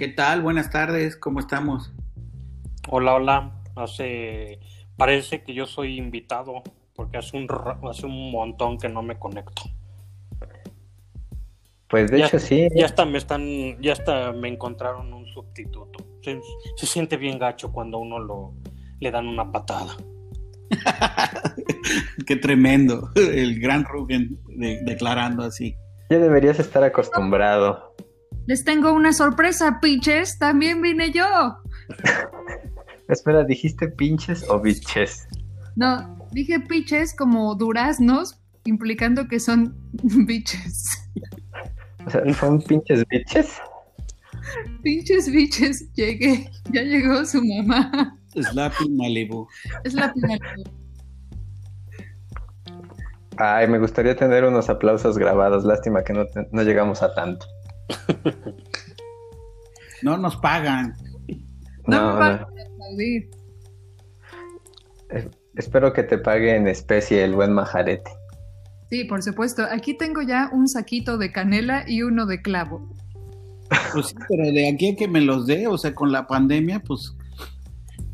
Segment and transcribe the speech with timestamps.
[0.00, 0.40] ¿Qué tal?
[0.40, 1.92] Buenas tardes, ¿cómo estamos?
[2.88, 3.52] Hola, hola.
[3.76, 4.58] Hace
[4.96, 6.62] parece que yo soy invitado
[6.94, 7.46] porque hace un
[7.86, 9.64] hace un montón que no me conecto.
[11.86, 12.66] Pues de hecho sí.
[12.74, 16.02] Ya hasta me están, ya hasta me encontraron un sustituto.
[16.22, 18.54] Se, siente bien gacho cuando uno lo
[19.00, 19.98] le dan una patada.
[22.26, 24.40] Qué tremendo, el gran Rubén
[24.86, 25.76] declarando así.
[26.08, 27.90] Ya deberías estar acostumbrado.
[28.50, 30.36] Les tengo una sorpresa, pinches.
[30.36, 31.24] También vine yo.
[33.08, 35.28] Espera, ¿dijiste pinches o biches?
[35.76, 39.76] No, dije pinches como duraznos, implicando que son
[40.26, 40.84] biches.
[42.04, 43.60] O sea, ¿son pinches biches?
[44.82, 46.50] Pinches biches, llegué.
[46.72, 48.18] Ya llegó su mamá.
[48.34, 49.46] Slappy Malibu.
[49.88, 50.70] Slappy Malibu.
[53.36, 55.62] Ay, me gustaría tener unos aplausos grabados.
[55.62, 57.46] Lástima que no, no llegamos a tanto.
[60.02, 60.96] No nos pagan.
[61.86, 62.46] No, me pagan
[65.54, 68.10] espero que te pague en especie el buen majarete.
[68.90, 69.64] Sí, por supuesto.
[69.70, 72.94] Aquí tengo ya un saquito de canela y uno de clavo.
[73.92, 76.80] Pues sí, pero de aquí a que me los dé, o sea, con la pandemia,
[76.80, 77.14] pues,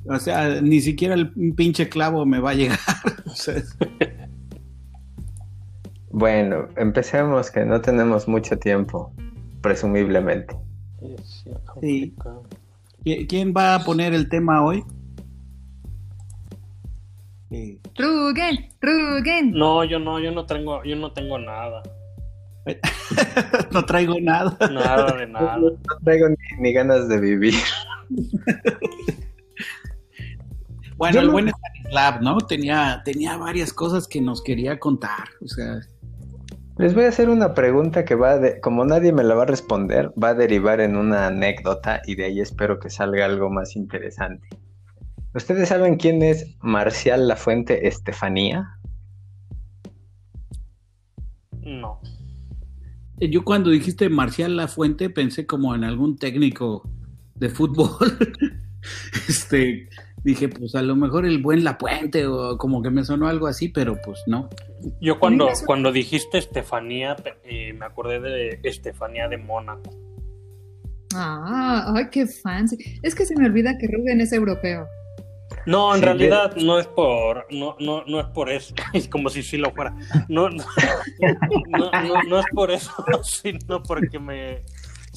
[0.06, 2.78] o sea, ni siquiera el pinche clavo me va a llegar.
[6.18, 9.12] Bueno, empecemos que no tenemos mucho tiempo,
[9.67, 10.56] presumiblemente.
[11.81, 12.14] Sí.
[13.28, 14.84] ¿Quién va a poner el tema hoy?
[17.50, 19.53] Rugen, Rugen.
[19.53, 21.83] No, yo no, yo no tengo, yo no tengo nada.
[23.73, 24.56] no traigo nada.
[24.70, 25.58] Nada de nada.
[25.58, 25.73] No,
[26.05, 26.28] traigo
[26.61, 27.55] ni, ganas de vivir.
[30.97, 32.39] bueno, el buen Stanislav, ¿no?
[32.39, 35.28] Tenía, tenía varias cosas que nos quería contar.
[35.45, 35.80] O sea.
[36.79, 39.47] Les voy a hacer una pregunta que va de, como nadie me la va a
[39.47, 43.77] responder, va a derivar en una anécdota y de ahí espero que salga algo más
[43.77, 44.47] interesante.
[45.33, 48.79] ¿Ustedes saben quién es Marcial Lafuente Estefanía?
[51.63, 52.01] No.
[53.20, 56.89] Eh, yo cuando dijiste Marcial Lafuente pensé como en algún técnico
[57.37, 57.89] de fútbol.
[59.29, 59.89] este,
[60.22, 63.68] dije, pues a lo mejor el buen Lafuente o como que me sonó algo así,
[63.68, 64.48] pero pues no.
[65.00, 69.90] Yo cuando, cuando dijiste Estefanía, eh, me acordé de Estefanía de Mónaco.
[71.14, 72.77] Ah, ay, qué fancy.
[73.02, 74.86] Es que se me olvida que Rubén es europeo.
[75.64, 79.42] No, en realidad no es por, no, no, no es por eso, es como si
[79.42, 79.94] sí lo fuera.
[80.28, 80.64] No, no,
[82.28, 84.62] no, es por eso, sino porque me,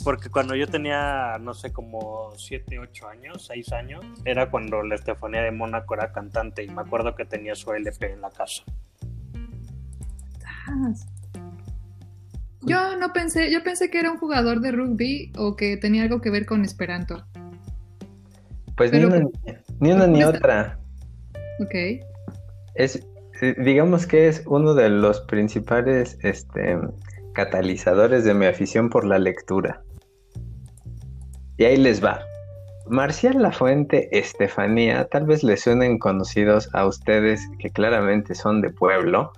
[0.04, 4.96] porque cuando yo tenía, no sé, como 7, 8 años, 6 años, era cuando la
[4.96, 8.64] Estefanía de Mónaco era cantante y me acuerdo que tenía su LP en la casa.
[12.62, 16.22] Yo no pensé, yo pensé que era un jugador de rugby o que tenía algo
[16.22, 17.26] que ver con Esperanto.
[18.76, 19.22] Pues ni, una,
[19.80, 20.80] ni una ni otra.
[21.60, 22.04] Ok.
[22.76, 23.06] Es,
[23.42, 26.78] eh, digamos que es uno de los principales este,
[27.34, 29.84] catalizadores de mi afición por la lectura.
[31.60, 32.22] Y ahí les va.
[32.88, 39.34] Marcial Lafuente Estefanía, tal vez les suenen conocidos a ustedes que claramente son de pueblo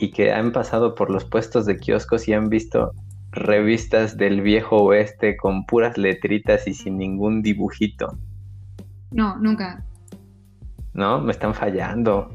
[0.00, 2.92] y que han pasado por los puestos de kioscos y han visto
[3.30, 8.18] revistas del viejo oeste con puras letritas y sin ningún dibujito.
[9.12, 9.84] No, nunca.
[10.92, 12.34] No, me están fallando.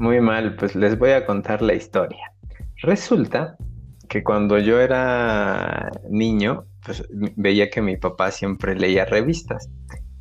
[0.00, 2.32] Muy mal, pues les voy a contar la historia.
[2.78, 3.56] Resulta
[4.08, 9.68] que cuando yo era niño, pues veía que mi papá siempre leía revistas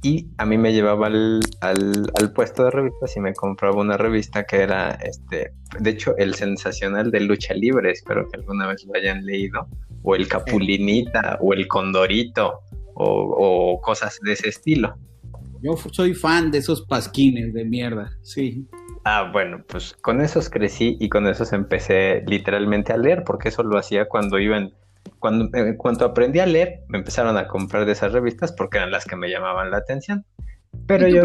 [0.03, 4.45] y a mí me llevaba al, al, puesto de revistas y me compraba una revista
[4.45, 8.93] que era, este, de hecho, el sensacional de lucha libre, espero que alguna vez lo
[8.95, 9.67] hayan leído,
[10.03, 12.61] o el Capulinita, o el Condorito,
[12.93, 14.95] o, o cosas de ese estilo.
[15.61, 18.67] Yo soy fan de esos pasquines de mierda, sí.
[19.09, 23.63] Ah, bueno, pues con esos crecí y con esos empecé literalmente a leer, porque eso
[23.63, 24.73] lo hacía cuando iban
[25.19, 28.91] cuando, en cuanto aprendí a leer, me empezaron a comprar de esas revistas porque eran
[28.91, 30.25] las que me llamaban la atención.
[30.87, 31.23] Pero yo...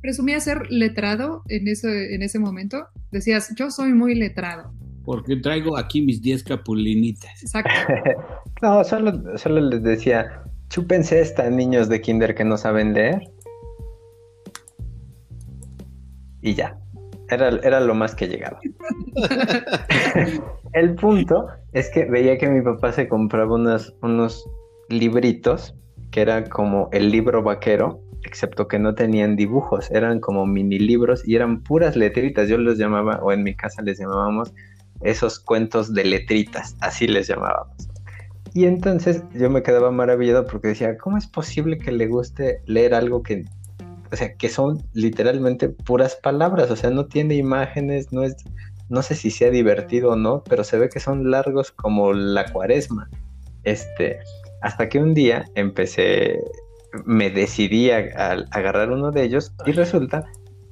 [0.00, 2.88] Presumías, ser letrado en ese, en ese momento?
[3.12, 4.74] Decías, yo soy muy letrado.
[5.04, 7.44] Porque traigo aquí mis 10 capulinitas.
[7.44, 7.70] Exacto.
[8.62, 13.22] no, solo, solo les decía, chúpense esta, niños de kinder que no saben leer.
[16.42, 16.76] Y ya.
[17.28, 18.58] Era, lo más que llegaba.
[20.72, 24.48] el punto es que veía que mi papá se compraba unos, unos
[24.88, 25.74] libritos
[26.10, 31.26] que eran como el libro vaquero, excepto que no tenían dibujos, eran como mini libros
[31.26, 32.48] y eran puras letritas.
[32.48, 34.52] Yo los llamaba, o en mi casa les llamábamos
[35.00, 37.88] esos cuentos de letritas, así les llamábamos.
[38.54, 42.94] Y entonces yo me quedaba maravillado porque decía, ¿cómo es posible que le guste leer
[42.94, 43.44] algo que,
[44.14, 46.70] o sea, que son literalmente puras palabras?
[46.70, 48.36] O sea, no tiene imágenes, no es,
[48.88, 52.44] no sé si sea divertido o no, pero se ve que son largos como la
[52.52, 53.10] cuaresma.
[53.64, 54.20] Este,
[54.62, 56.40] hasta que un día empecé,
[57.04, 57.98] me decidí a,
[58.52, 60.24] agarrar uno de ellos y resulta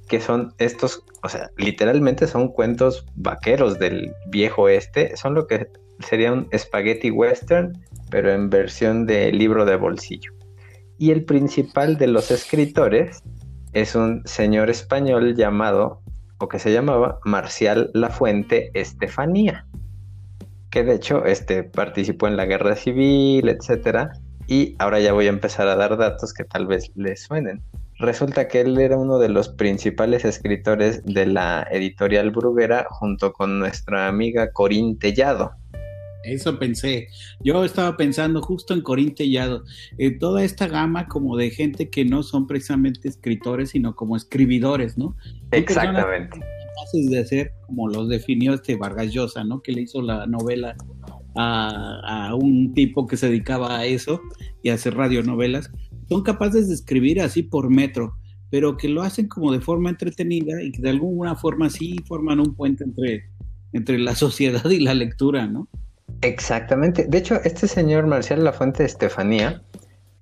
[0.09, 5.67] que son estos, o sea, literalmente son cuentos vaqueros del viejo este, son lo que
[5.99, 7.73] sería un spaghetti western,
[8.09, 10.33] pero en versión de libro de bolsillo.
[11.03, 13.25] Y el principal de los escritores
[13.73, 16.01] es un señor español llamado,
[16.39, 19.67] o que se llamaba Marcial Lafuente Estefanía,
[20.71, 24.13] que de hecho este, participó en la guerra civil, etcétera,
[24.47, 27.65] y ahora ya voy a empezar a dar datos que tal vez les suenen.
[27.99, 33.59] Resulta que él era uno de los principales escritores de la editorial Bruguera junto con
[33.59, 35.51] nuestra amiga Corín Tellado.
[36.25, 37.09] Eso pensé.
[37.41, 39.65] Yo estaba pensando justo en Corín Tellado.
[39.99, 44.97] Eh, toda esta gama como de gente que no son precisamente escritores, sino como escribidores,
[44.97, 45.17] ¿no?
[45.51, 46.41] Exactamente.
[46.41, 49.63] Capaces de hacer como los definió este Vargas Llosa, ¿no?
[49.63, 50.77] Que le hizo la novela
[51.35, 54.21] a, a, un tipo que se dedicaba a eso
[54.63, 55.71] y a hacer radionovelas.
[56.09, 58.17] Son capaces de escribir así por metro,
[58.51, 62.39] pero que lo hacen como de forma entretenida y que de alguna forma sí forman
[62.39, 63.25] un puente entre,
[63.73, 65.69] entre la sociedad y la lectura, ¿no?
[66.23, 67.07] Exactamente.
[67.09, 69.63] De hecho, este señor Marcial Lafuente Estefanía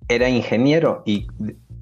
[0.08, 1.26] era ingeniero, y,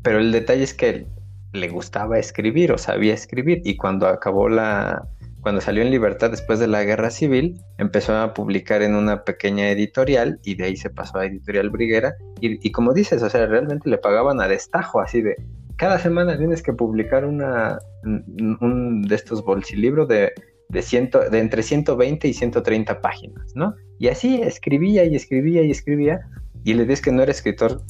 [0.03, 1.06] pero el detalle es que
[1.53, 5.09] le gustaba escribir o sabía escribir y cuando acabó la,
[5.41, 9.70] cuando salió en libertad después de la guerra civil, empezó a publicar en una pequeña
[9.70, 13.88] editorial y de ahí se pasó a Editorial Briguera y, como dices, o sea, realmente
[13.88, 15.37] le pagaban a destajo, así de
[15.76, 20.32] cada semana tienes que publicar una, un de estos bolsilibros de
[20.69, 23.75] de, ciento, de entre 120 y 130 páginas, ¿no?
[23.99, 26.20] Y así escribía y escribía y escribía,
[26.65, 27.82] y le dije que no era escritor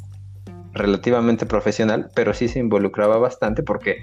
[0.73, 3.99] relativamente profesional, pero sí se involucraba bastante porque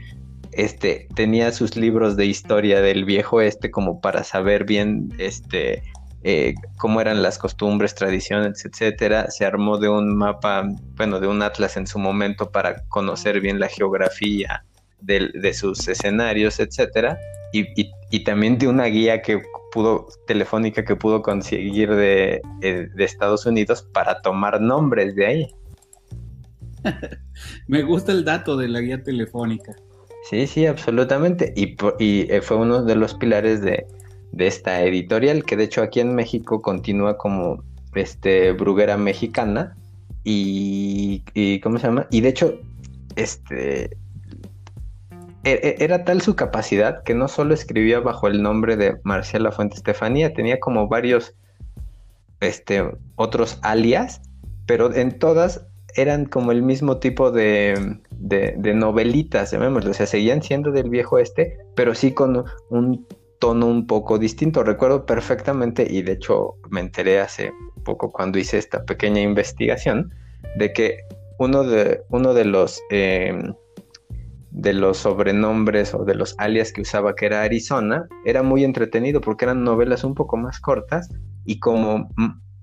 [0.52, 5.84] este, tenía sus libros de historia del viejo este como para saber bien este,
[6.24, 9.30] eh, cómo eran las costumbres, tradiciones, etcétera.
[9.32, 13.60] Se armó de un mapa, bueno, de un atlas en su momento para conocer bien
[13.60, 14.66] la geografía
[15.02, 17.18] de, de sus escenarios, etcétera
[18.12, 19.42] y, también de una guía que
[19.72, 25.48] pudo, telefónica que pudo conseguir de, eh, Estados Unidos para tomar nombres de ahí.
[27.68, 29.76] Me gusta el dato de la guía telefónica.
[30.30, 31.54] Sí, sí, absolutamente.
[31.56, 33.86] Y, y eh, fue uno de los pilares de,
[34.38, 37.64] esta editorial, que de hecho aquí en México continúa como
[37.94, 39.78] este Bruguera Mexicana.
[40.24, 42.08] Y, y ¿cómo se llama?
[42.12, 42.60] Y de hecho,
[43.16, 43.96] este
[45.46, 50.34] era tal su capacidad que no solo escribía bajo el nombre de Marcial Fuente Estefanía,
[50.34, 51.36] tenía como varios
[52.40, 52.84] este,
[53.16, 54.22] otros alias,
[54.66, 60.42] pero en todas eran como el mismo tipo de, de, novelitas, llamémoslo, o sea, seguían
[60.42, 63.08] siendo del viejo este, pero sí con un
[63.40, 64.64] tono un poco distinto.
[64.64, 67.54] Recuerdo perfectamente, y de hecho me enteré hace
[67.84, 70.12] poco cuando hice esta pequeña investigación,
[70.58, 70.98] de que
[71.38, 72.82] uno de, uno de los...
[72.90, 73.54] Em,
[74.56, 79.20] de los sobrenombres o de los alias que usaba, que era Arizona, era muy entretenido
[79.20, 81.10] porque eran novelas un poco más cortas
[81.44, 82.10] y como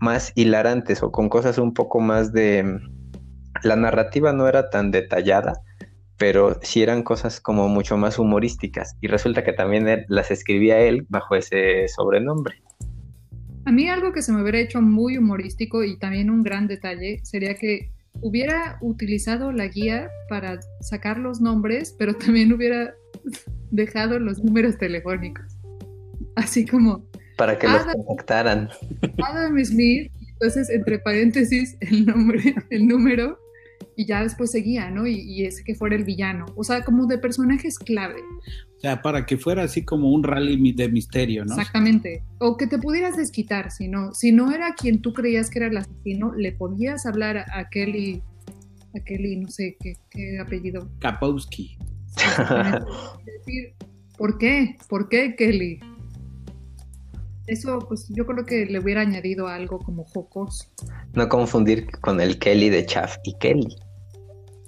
[0.01, 2.81] más hilarantes o con cosas un poco más de...
[3.63, 5.53] La narrativa no era tan detallada,
[6.17, 11.05] pero sí eran cosas como mucho más humorísticas y resulta que también las escribía él
[11.11, 12.63] bajo ese sobrenombre.
[13.67, 17.21] A mí algo que se me hubiera hecho muy humorístico y también un gran detalle
[17.23, 22.95] sería que hubiera utilizado la guía para sacar los nombres, pero también hubiera
[23.71, 25.45] dejado los números telefónicos.
[26.37, 27.05] Así como...
[27.37, 28.69] Para que los contactaran.
[29.25, 33.39] Adam Smith, entonces entre paréntesis el nombre, el número,
[33.97, 35.07] y ya después seguía, ¿no?
[35.07, 36.47] Y, y, ese que fuera el villano.
[36.57, 38.21] O sea, como de personajes clave.
[38.77, 41.55] O sea, para que fuera así como un rally de misterio, ¿no?
[41.55, 42.23] Exactamente.
[42.39, 45.69] O que te pudieras desquitar, si no, si no era quien tú creías que era
[45.69, 48.23] el asesino, le podías hablar a Kelly,
[48.95, 50.91] a Kelly, no sé qué, qué apellido.
[50.99, 51.79] Kapowski.
[53.25, 53.75] decir,
[54.19, 54.77] ¿por qué?
[54.89, 55.81] ¿Por qué Kelly?
[57.47, 60.67] Eso, pues yo creo que le hubiera añadido algo como jocoso.
[61.15, 63.77] No confundir con el Kelly de Chaff y Kelly.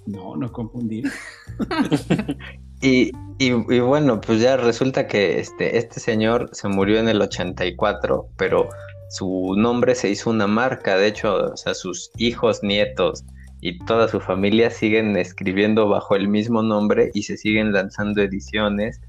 [0.05, 1.11] No, no confundir.
[2.81, 8.27] y, y, bueno, pues ya resulta que este, este señor se murió en el 84,
[8.37, 8.69] pero
[9.09, 10.97] su nombre se hizo una marca.
[10.97, 13.23] De hecho, o sea, sus hijos, nietos
[13.61, 19.01] y toda su familia siguen escribiendo bajo el mismo nombre y se siguen lanzando ediciones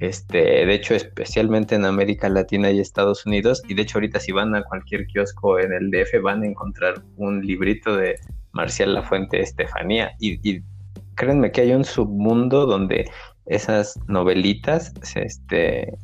[0.00, 4.32] Este, de hecho, especialmente en América Latina y Estados Unidos, y de hecho ahorita si
[4.32, 8.16] van a cualquier kiosco en el DF van a encontrar un librito de
[8.52, 10.12] Marcial Lafuente Estefanía.
[10.18, 10.62] Y, y
[11.14, 13.08] créanme que hay un submundo donde
[13.46, 15.94] esas novelitas se, este,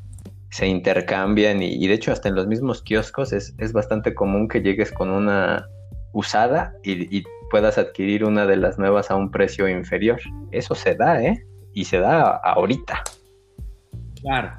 [0.50, 4.92] se intercambian y, de hecho hasta en los mismos kioscos es, bastante común que llegues
[4.92, 5.66] con una
[6.12, 10.20] usada y, y, puedas adquirir una de las nuevas a un precio inferior.
[10.52, 11.44] Eso se da, ¿eh?
[11.74, 13.02] Y se da ahorita.
[14.20, 14.52] Claro,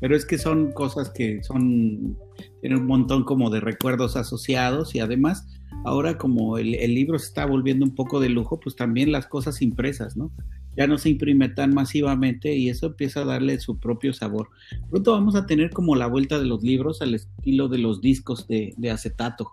[0.00, 2.16] pero es que son cosas que son,
[2.60, 5.46] tienen un montón como de recuerdos asociados y además
[5.84, 9.26] ahora como el, el libro se está volviendo un poco de lujo, pues también las
[9.26, 10.30] cosas impresas, ¿no?
[10.76, 14.48] ya no se imprime tan masivamente y eso empieza a darle su propio sabor.
[14.88, 18.46] Pronto vamos a tener como la vuelta de los libros al estilo de los discos
[18.48, 19.50] de, acetato.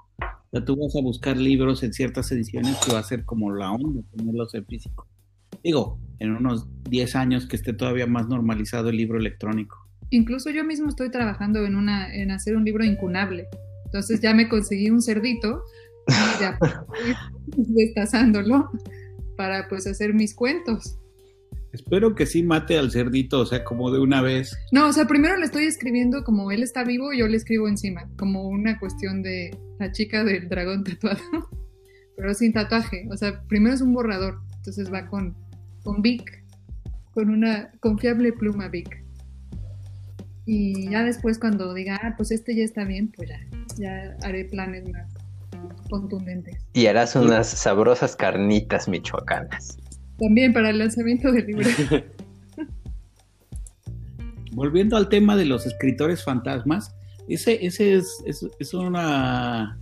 [0.51, 3.71] Ya tú vas a buscar libros en ciertas ediciones que va a ser como la
[3.71, 5.07] onda tenerlos en físico.
[5.67, 9.85] Digo, en unos 10 años que esté todavía más normalizado el libro electrónico.
[10.11, 13.49] Incluso yo mismo estoy trabajando en, una, en hacer un libro incunable.
[13.83, 15.61] Entonces ya me conseguí un cerdito
[16.07, 16.57] y ya
[17.47, 18.69] destazándolo
[19.35, 20.97] para pues hacer mis cuentos.
[21.73, 24.57] Espero que sí mate al cerdito, o sea, como de una vez.
[24.71, 28.09] No, o sea, primero le estoy escribiendo como él está vivo, yo le escribo encima,
[28.17, 31.19] como una cuestión de la chica del dragón tatuado,
[32.15, 33.05] pero sin tatuaje.
[33.11, 35.35] O sea, primero es un borrador, entonces va con,
[35.87, 36.43] con Vic,
[37.13, 39.05] con una confiable pluma Vic.
[40.45, 43.39] Y ya después cuando diga, ah, pues este ya está bien, pues ya,
[43.77, 45.07] ya haré planes más
[45.89, 46.57] contundentes.
[46.73, 49.77] Y harás unas sabrosas carnitas michoacanas.
[50.19, 51.69] También para el lanzamiento del libro.
[54.51, 56.93] Volviendo al tema de los escritores fantasmas,
[57.29, 59.79] ese, ese es, es, una,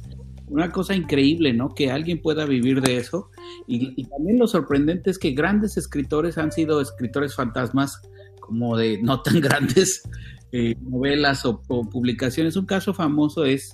[0.47, 1.73] una, cosa increíble, ¿no?
[1.73, 3.29] Que alguien pueda vivir de eso.
[3.67, 8.01] Y, también lo sorprendente es que grandes escritores han sido escritores fantasmas,
[8.39, 10.03] como de no tan grandes
[10.51, 12.55] eh, novelas o, publicaciones.
[12.55, 13.73] Un caso famoso es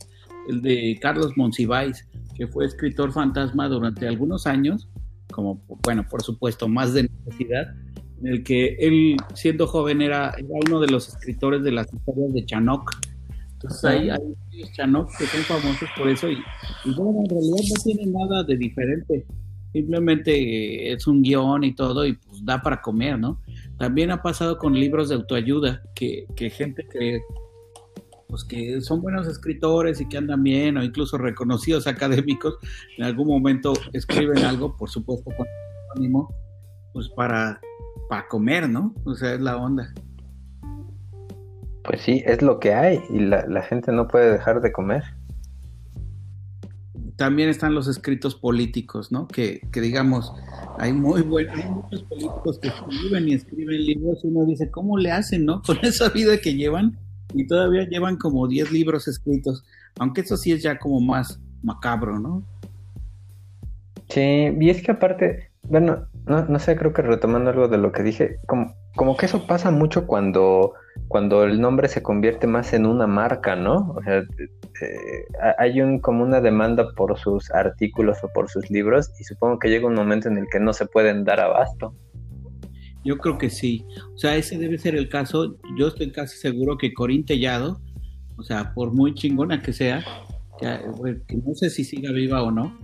[0.50, 4.88] el de Carlos Monsiváis, que fue escritor fantasma durante algunos años
[5.32, 7.74] como, bueno, por supuesto, más de necesidad,
[8.22, 10.36] en el que él, siendo joven, era,
[10.68, 12.92] uno de los escritores de las historias de Chanok.
[13.64, 16.38] Entonces ahí hay Chanok que son famosos por eso y,
[16.96, 19.26] bueno, en realidad no tiene nada de diferente.
[19.72, 23.40] Simplemente es un guion y todo y pues da para comer, ¿no?
[23.78, 27.22] También ha pasado con libros de autoayuda, que, que gente que
[28.28, 32.56] pues que son buenos escritores y que andan bien o incluso reconocidos académicos,
[32.98, 35.46] en algún momento escriben algo, por supuesto con
[35.96, 36.34] ánimo,
[36.94, 37.60] pues para,
[38.10, 38.96] para comer, ¿no?
[39.04, 39.94] O sea, es la onda.
[41.84, 45.04] Pues sí, es lo que hay y la, gente no puede dejar de comer.
[47.16, 49.28] También están los escritos políticos, ¿no?
[49.28, 50.34] Que, que digamos,
[50.78, 54.98] hay muy buenos, hay muchos políticos que escriben y escriben libros y uno dice, ¿cómo
[54.98, 55.62] le hacen, no?
[55.66, 56.98] Con esa vida que llevan
[57.34, 59.64] y todavía llevan como 10 libros escritos,
[60.00, 62.44] aunque eso sí es ya como más macabro, ¿no?
[64.10, 67.94] Sí, y es que aparte, bueno, no, no sé, creo que retomando algo de lo
[67.94, 70.74] que dije, como, como que eso pasa mucho cuando,
[71.08, 73.96] cuando el nombre se convierte más en una marca, ¿no?
[73.98, 75.26] O sea, eh,
[75.58, 79.70] hay un, como una demanda por sus artículos o por sus libros y supongo que
[79.70, 81.94] llega un momento en el que no se pueden dar abasto.
[83.04, 83.86] Yo creo que sí.
[84.14, 85.58] O sea, ese debe ser el caso.
[85.78, 87.82] Yo estoy casi seguro que Corín Tellado,
[88.38, 90.04] o sea, por muy chingona que sea,
[90.60, 92.78] que, no sé si siga viva o no,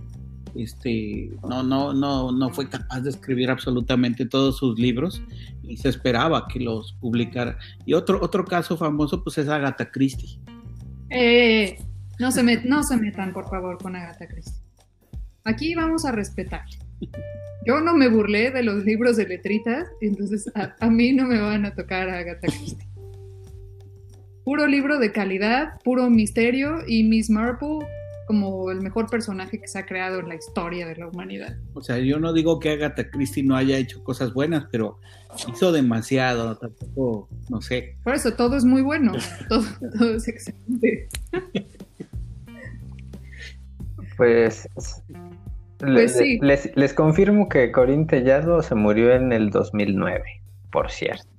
[0.56, 5.22] este, no, no, no, no fue capaz de escribir absolutamente todos sus libros
[5.68, 7.58] y se esperaba que los publicara.
[7.84, 10.40] Y otro, otro caso famoso, pues es Agatha Christie.
[11.10, 11.76] Eh,
[12.18, 14.62] no, se no se metan, por favor, con Agatha Christie.
[15.44, 16.64] Aquí vamos a respetar.
[17.66, 21.66] Yo no me burlé de los libros de letritas, entonces a, mí no me van
[21.66, 22.88] a tocar a Agatha Christie.
[24.44, 27.86] Puro libro de calidad, puro misterio y Miss Marple
[28.28, 31.56] como el mejor personaje que se ha creado en la historia de la humanidad.
[31.72, 34.98] O sea, yo no digo que Agatha Christie no haya hecho cosas buenas, pero
[35.50, 37.96] hizo demasiado, tampoco, no sé.
[38.04, 39.12] Por eso, todo es muy bueno,
[39.48, 39.64] todo,
[39.98, 41.08] todo es excelente.
[44.18, 44.68] Pues
[45.78, 51.37] pues les, les, confirmo que Corín Tellado se murió en el 2009, por cierto.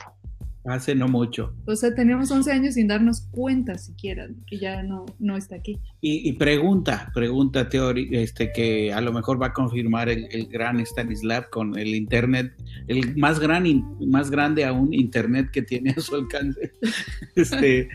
[0.65, 1.53] Hace no mucho.
[1.65, 5.79] O sea, tenemos 11 años sin darnos cuenta siquiera que ya no, no está aquí.
[6.01, 10.79] Y, pregunta, pregunta teórica, este, que a lo mejor va a confirmar el, el, gran
[10.81, 12.53] Stanislav con el Internet,
[12.87, 13.63] el más, gran,
[14.05, 16.73] más grande aún Internet que tiene a su alcance.
[17.35, 17.87] este,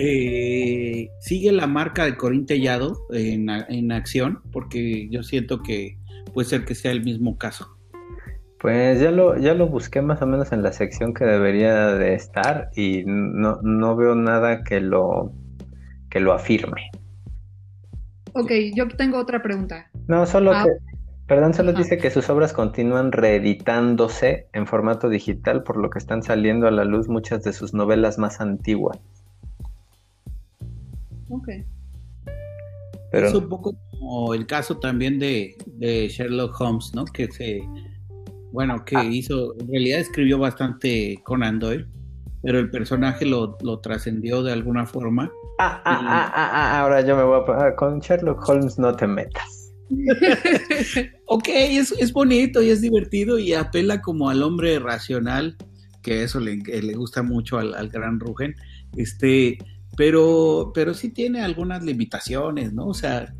[0.00, 5.98] eh, sigue la marca de Corín Tellado en, acción, porque yo siento que
[6.32, 7.77] puede ser que sea el mismo caso.
[8.60, 12.14] Pues ya lo, ya lo busqué más o menos en la sección que debería de
[12.14, 15.32] estar y no, no veo nada que lo,
[16.10, 16.90] que lo afirme.
[18.32, 19.88] Ok, yo tengo otra pregunta.
[20.08, 20.64] No, solo Ah.
[20.64, 20.70] que,
[21.26, 21.78] perdón, solo Ajá.
[21.78, 26.72] dice que sus obras continúan reeditándose en formato digital, por lo que están saliendo a
[26.72, 28.98] la luz muchas de sus novelas más antiguas.
[31.28, 31.48] Ok.
[33.10, 37.04] Pero Es un poco como el caso también de, de Sherlock Holmes, ¿no?
[37.06, 37.60] Que se,
[38.52, 39.04] bueno, que Ah.
[39.04, 41.86] hizo, en realidad escribió bastante Conan Doyle,
[42.42, 45.30] pero el personaje lo, lo trascendió de alguna forma.
[45.58, 47.74] Ah, ah, ah, ah, ah, ahora yo me voy a poner.
[47.74, 49.72] Con Sherlock Holmes no te metas.
[51.26, 55.56] Ok, es, es bonito y es divertido y apela como al hombre racional,
[56.02, 58.54] que eso le, le gusta mucho al, al gran Rugen,
[58.96, 59.58] este,
[59.96, 62.86] pero, pero sí tiene algunas limitaciones, ¿no?
[62.86, 63.34] O sea,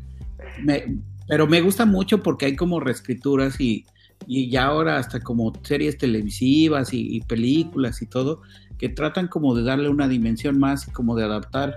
[0.63, 0.97] me-
[1.27, 3.85] pero me gusta mucho porque hay como reescrituras y,
[4.27, 8.41] y ya ahora hasta como series televisivas y, películas y todo,
[8.77, 11.75] que tratan como de darle una dimensión más y como de adaptar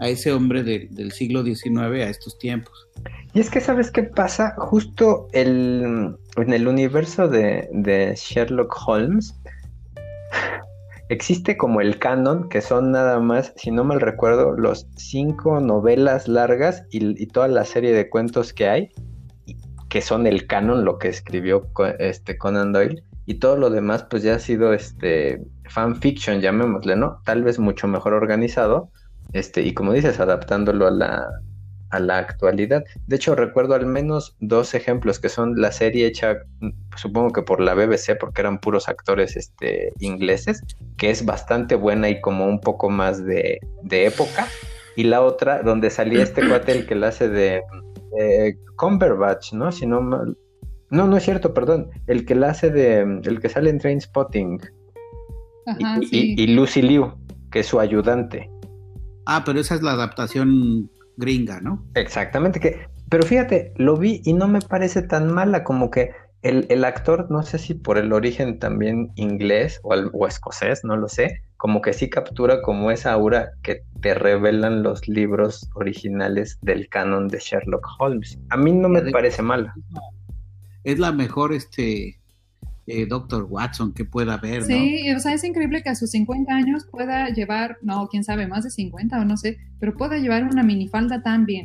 [0.00, 2.88] a ese hombre de- del siglo XIX a estos tiempos.
[3.34, 4.54] Y es que, ¿sabes qué pasa?
[4.56, 9.34] Justo el, en el universo de, Sherlock Holmes
[11.08, 16.28] existe como el canon, que son nada más, si no mal recuerdo, los cinco novelas
[16.28, 18.90] largas y, toda la serie de cuentos que hay,
[19.94, 21.70] que son el canon, lo que escribió
[22.00, 27.22] este Conan Doyle, y todo lo demás pues ya ha sido este fanfiction, llamémosle, ¿no?
[27.24, 28.90] Tal vez mucho mejor organizado,
[29.32, 31.28] este, y como dices, adaptándolo a la,
[31.90, 32.82] a la actualidad.
[33.06, 36.38] De hecho, recuerdo al menos dos ejemplos que son la serie hecha,
[36.96, 40.60] supongo que por la BBC, porque eran puros actores este, ingleses,
[40.96, 44.48] que es bastante buena y como un poco más de, de época.
[44.96, 47.62] Y la otra, donde salía este cuate, el que la hace de
[48.18, 49.70] eh, Cumberbatch, ¿no?
[49.72, 50.36] Si no mal-
[50.90, 51.90] No, no es cierto, perdón.
[52.06, 53.00] El que la hace de.
[53.24, 54.60] El que sale en Train Spotting.
[55.66, 56.34] Ajá, y, sí.
[56.36, 57.12] y- y Lucy Liu,
[57.50, 58.50] que es su ayudante.
[59.26, 61.84] Ah, pero esa es la adaptación gringa, ¿no?
[61.94, 66.10] Exactamente, que, pero fíjate, lo vi y no me parece tan mala como que
[66.42, 70.84] el, el actor, no sé si por el origen también inglés o, al- o escocés,
[70.84, 75.70] no lo sé, como que sí captura como esa aura que te revelan los libros
[75.74, 78.38] originales del canon de Sherlock Holmes.
[78.50, 79.74] A mí no me parece mala.
[80.82, 82.20] Es la mejor este
[82.86, 84.66] eh, Doctor Watson que pueda haber, ¿no?
[84.66, 88.46] Sí, o sea, es increíble que a sus 50 años pueda llevar, no, quién sabe,
[88.46, 91.64] más de 50 o no sé, pero pueda llevar una minifalda tan bien.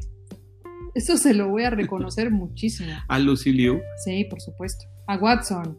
[0.96, 2.94] Eso se lo voy a reconocer muchísimo.
[3.10, 3.82] A Lucy Liu.
[4.06, 4.86] Sí, por supuesto.
[5.08, 5.78] A Watson.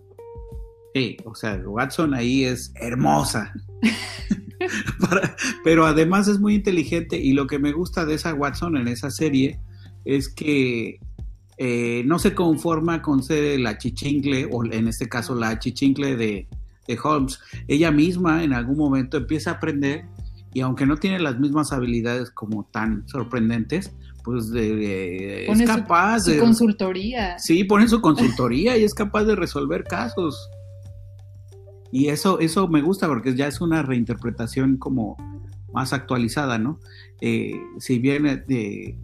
[0.95, 3.53] Sí, o sea, Watson ahí es hermosa.
[5.01, 8.89] Para- pero además es muy inteligente y lo que me gusta de esa Watson en
[8.89, 9.59] esa serie
[10.05, 10.99] es que
[11.59, 16.49] eh, no se conforma con ser la chichincle, o en este caso la chichincle de,
[16.89, 17.39] de Holmes.
[17.69, 20.05] Ella misma en algún momento empieza a aprender
[20.53, 23.93] y aunque no tiene las mismas habilidades como tan sorprendentes,
[24.25, 26.39] pues de- de- es Pone su- capaz Su de...
[26.39, 27.39] consultoría.
[27.39, 30.49] Sí, pone su consultoría y es capaz de resolver casos.
[31.93, 35.17] Y eso, eso me gusta porque ya es una reinterpretación como
[35.73, 36.79] más actualizada, ¿no?
[37.21, 38.97] Eh, si bien eh,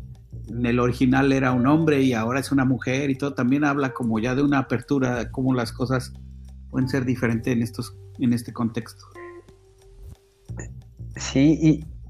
[0.48, 3.92] en el original era un hombre y ahora es una mujer y todo, también habla
[3.92, 6.12] como ya de una apertura, cómo las cosas
[6.70, 9.04] pueden ser diferentes en estos, en este contexto.
[11.16, 11.58] Sí,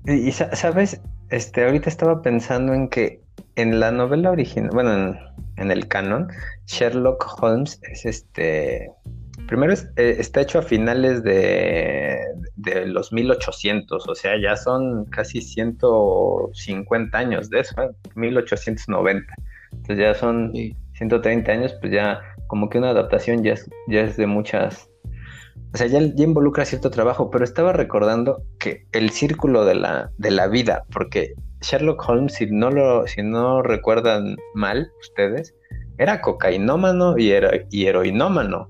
[0.07, 3.23] y, y sa- sabes, este, ahorita estaba pensando en que
[3.55, 5.15] en la novela original, bueno, en,
[5.57, 6.29] en el canon,
[6.67, 8.91] Sherlock Holmes es este,
[9.47, 12.19] primero es- eh, está hecho a finales de,
[12.57, 17.91] de los 1800, o sea, ya son casi 150 años de eso, ¿eh?
[18.15, 19.33] 1890.
[19.73, 20.75] Entonces ya son Sí.
[20.95, 24.89] 130 años, pues ya como que una adaptación ya es, ya es de muchas,
[25.75, 30.11] o sea, ya, ya involucra cierto trabajo, pero estaba recordando que el círculo de la,
[30.19, 35.55] de la vida, porque Sherlock Holmes, si no lo, si no recuerdan mal ustedes,
[35.99, 38.69] era cocainómano y, hero- y heroinómano,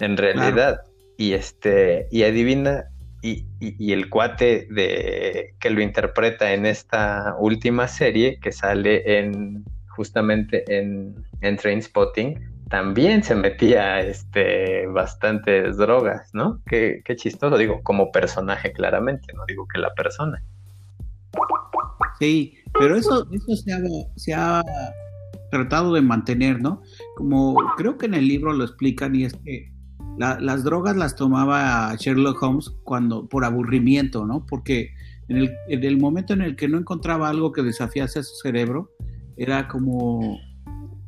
[0.00, 0.80] en realidad.
[1.16, 2.84] Y este, y adivina,
[3.22, 9.18] y, y- y el cuate de que lo interpreta en esta última serie que sale
[9.18, 12.38] en justamente en, en Trainspotting,
[12.70, 16.60] también se metía este bastantes drogas, ¿no?
[16.66, 20.40] Qué, qué chistoso, digo, como personaje claramente, no digo que la persona.
[22.20, 23.78] Sí, pero eso, eso se, ha,
[24.16, 24.62] se ha
[25.50, 26.82] tratado de mantener, ¿no?
[27.16, 29.72] Como creo que en el libro lo explican y es que
[30.18, 34.44] la- las drogas las tomaba Sherlock Holmes cuando por aburrimiento, ¿no?
[34.46, 34.90] Porque
[35.28, 38.34] en el, en el momento en el que no encontraba algo que desafiase a su
[38.36, 38.90] cerebro,
[39.36, 40.38] era como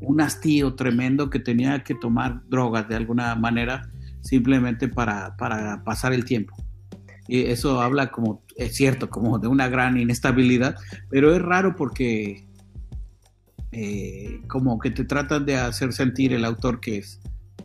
[0.00, 3.90] un hastío tremendo que tenía que tomar drogas de alguna manera
[4.22, 6.54] simplemente para, para pasar el tiempo.
[7.28, 10.76] Y eso habla como, es cierto, como de una gran inestabilidad,
[11.10, 12.46] pero es raro porque
[13.72, 17.20] eh, como que te tratan de hacer sentir el autor que es,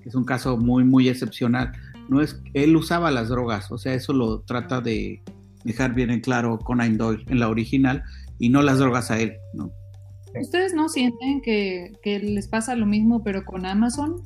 [0.06, 1.72] es un caso muy, muy excepcional.
[2.10, 5.24] No es, él usaba las drogas, o sea, eso lo trata de
[5.64, 8.04] dejar bien en claro Conan Doyle en la original
[8.38, 9.72] y no las drogas a él, ¿no?
[10.40, 14.22] ¿Ustedes no sienten que, les pasa lo mismo pero con Amazon?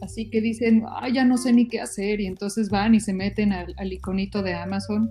[0.00, 3.12] Así que dicen, ay, ya no sé ni qué hacer y entonces van y se
[3.12, 5.10] meten al, al iconito de Amazon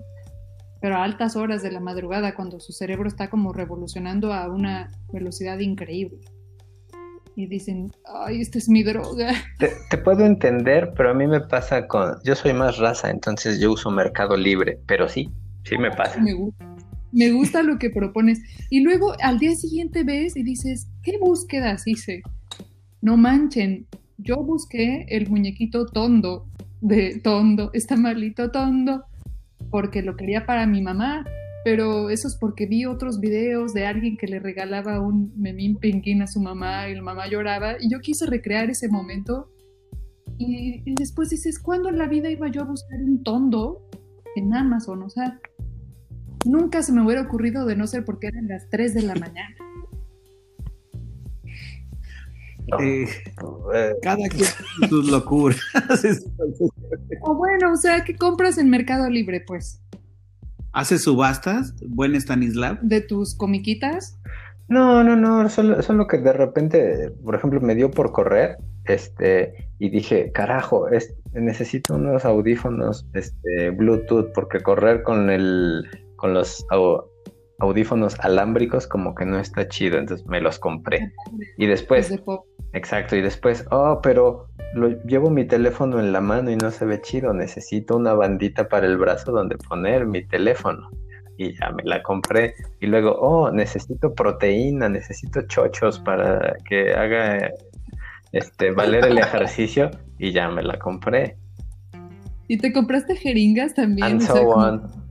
[0.84, 4.90] pero a altas horas de la madrugada, cuando su cerebro está como revolucionando a una
[5.14, 6.18] velocidad increíble.
[7.36, 9.32] Y dicen, ay, esta es mi droga.
[9.58, 13.58] Te, te, puedo entender, pero a mí me pasa con, yo soy más raza, entonces
[13.58, 15.30] yo uso Mercado Libre, pero sí,
[15.64, 16.20] sí me pasa.
[16.20, 16.76] Me gusta,
[17.12, 18.40] me gusta lo que propones.
[18.70, 22.22] Y luego al día siguiente ves y dices, ¿qué búsquedas hice?
[23.00, 23.86] No manchen,
[24.18, 26.46] yo busqué el muñequito tondo
[26.80, 29.04] de tondo, está malito tondo
[29.70, 31.24] porque lo quería para mi mamá,
[31.64, 36.22] pero eso es porque vi otros videos de alguien que le regalaba un memín pinguín
[36.22, 39.50] a su mamá y la mamá lloraba y yo quise recrear ese momento
[40.36, 43.88] y, y, después dices, ¿cuándo en la vida iba yo a buscar un tondo
[44.34, 45.02] en Amazon?
[45.02, 45.40] O sea,
[46.44, 49.56] nunca se me hubiera ocurrido de no ser porque eran las 3 de la mañana.
[52.66, 52.80] No.
[52.80, 53.06] Eh,
[54.02, 54.48] cada quien
[54.88, 55.60] sus locuras.
[57.20, 59.83] o bueno, o sea, ¿qué compras en Mercado Libre, pues?
[60.74, 61.72] ¿Haces subastas?
[61.86, 62.80] ¿Buen Stanislav?
[62.82, 64.18] ¿De tus comiquitas?
[64.66, 69.68] No, no, no, solo, solo que de repente, por ejemplo, me dio por correr, este,
[69.78, 75.84] y dije, carajo, es, necesito unos audífonos, este, Bluetooth, porque correr con el,
[76.16, 76.66] con los
[77.58, 81.12] audífonos alámbricos como que no está chido, entonces me los compré.
[81.56, 82.12] Y después,
[82.72, 86.84] exacto, y después, oh, pero lo, llevo mi teléfono en la mano y no se
[86.84, 90.88] ve chido, necesito una bandita para el brazo donde poner mi teléfono.
[91.36, 92.54] Y ya me la compré.
[92.80, 97.50] Y luego, oh, necesito proteína, necesito chochos para que haga
[98.30, 101.36] este valer el ejercicio y ya me la compré.
[102.46, 104.12] ¿Y te compraste jeringas también?
[104.12, 104.90] And so on.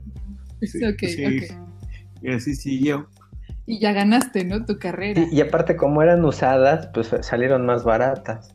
[0.62, 1.26] Sí, okay, sí.
[1.26, 1.63] okay.
[2.24, 3.08] Y así siguió.
[3.66, 4.64] Y ya ganaste, ¿no?
[4.64, 5.26] Tu carrera.
[5.30, 8.54] Y, y, aparte, como eran usadas, pues salieron más baratas.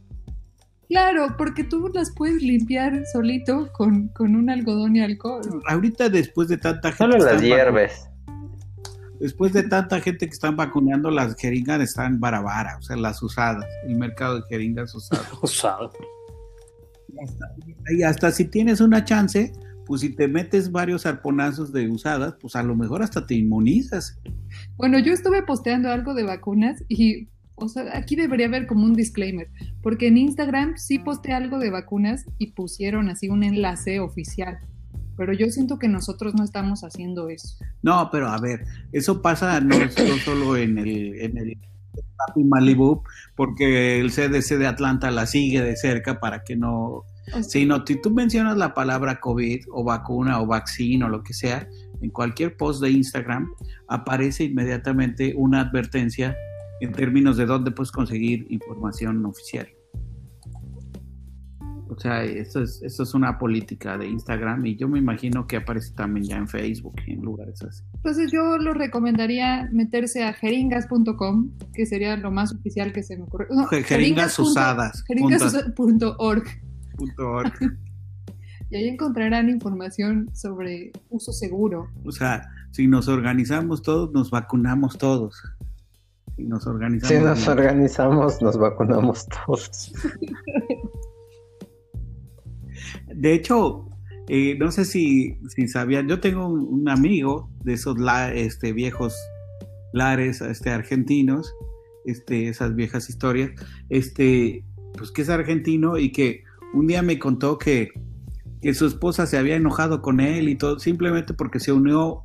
[0.88, 5.42] Claro, porque tú las puedes limpiar solito con, con un algodón y alcohol.
[5.68, 7.20] Ahorita, después de tanta gente.
[7.20, 8.10] Solo las hierves.
[9.20, 13.68] Después de tanta gente que están vacunando, las jeringas están barabara, o sea, las usadas.
[13.86, 15.28] El mercado de jeringas usadas.
[15.44, 15.92] Usado.
[17.08, 17.46] Y hasta,
[17.92, 19.52] y hasta si tienes una chance,
[19.90, 24.20] pues si te metes varios arponazos de usadas, pues a lo mejor hasta te inmunizas.
[24.78, 28.94] Bueno, yo estuve posteando algo de vacunas y, o sea, aquí debería haber como un
[28.94, 29.50] disclaimer,
[29.82, 34.60] porque en Instagram sí posteé algo de vacunas y pusieron así un enlace oficial.
[35.18, 37.58] Pero yo siento que nosotros no estamos haciendo eso.
[37.82, 41.58] No, pero a ver, eso pasa no, no solo en el, en el
[42.16, 43.02] Papi Malibu,
[43.36, 47.06] porque el CDC de Atlanta la sigue de cerca para que no
[47.42, 51.34] si no, si tú mencionas la palabra COVID o vacuna o vaccine o lo que
[51.34, 51.68] sea,
[52.02, 53.52] en cualquier post de Instagram
[53.88, 56.36] aparece inmediatamente una advertencia
[56.82, 59.68] en términos de dónde puedes conseguir información oficial.
[61.90, 65.58] O sea, esto es, esto es una política de Instagram y yo me imagino que
[65.58, 67.84] aparece también ya en Facebook, en lugares así.
[67.96, 73.24] Entonces yo lo recomendaría meterse a jeringas.com, que sería lo más oficial que se me
[73.24, 73.48] ocurre.
[73.50, 75.04] No, jeringas usadas.
[75.08, 76.44] Jeringas.org.
[77.00, 77.54] .org.
[78.70, 81.88] y ahí encontrarán información sobre uso seguro.
[82.06, 85.42] O sea, si nos organizamos todos, nos vacunamos todos.
[86.36, 89.94] Si nos organizamos, si nos, organizamos nos vacunamos todos.
[93.08, 93.90] De hecho,
[94.28, 98.74] eh, no sé si, si sabían, yo tengo un, un amigo de esos la, este,
[98.74, 99.16] viejos
[99.92, 101.54] lares este, argentinos,
[102.06, 103.52] este, esas viejas historias,
[103.90, 104.64] este,
[104.98, 107.92] pues que es argentino y que un día me contó que,
[108.62, 112.24] que, su esposa se había enojado con él y todo, simplemente porque se unió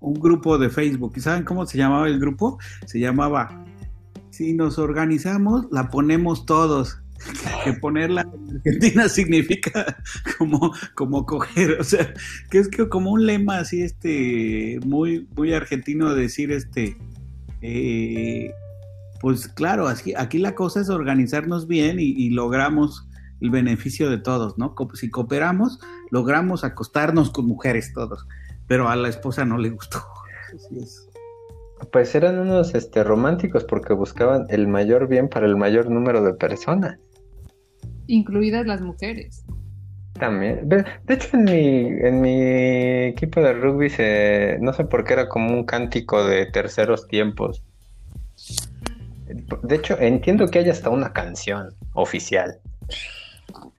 [0.00, 1.12] un grupo de Facebook.
[1.16, 2.58] ¿Y saben cómo se llamaba el grupo?
[2.86, 3.64] Se llamaba
[4.30, 6.98] Si nos organizamos, la ponemos todos.
[7.64, 9.98] Que ponerla en Argentina significa
[10.38, 12.14] como, como coger, o sea,
[12.50, 16.96] que es que como un lema así, este, muy, muy argentino decir, este,
[17.60, 18.54] eh,
[19.20, 23.06] pues claro, aquí, aquí la cosa es organizarnos bien y, y logramos
[23.40, 24.74] el beneficio de todos, ¿no?
[24.94, 28.26] Si cooperamos, logramos acostarnos con mujeres todos,
[28.66, 29.98] pero a la esposa no le gustó.
[30.54, 31.08] Así es.
[31.92, 36.34] Pues eran unos este, románticos porque buscaban el mayor bien para el mayor número de
[36.34, 36.98] personas.
[38.06, 39.44] Incluidas las mujeres.
[40.18, 40.68] También.
[40.68, 42.42] De hecho, en mi, en mi
[43.08, 47.64] equipo de rugby, se, no sé por qué era como un cántico de terceros tiempos.
[49.62, 52.58] De hecho, entiendo que hay hasta una canción oficial.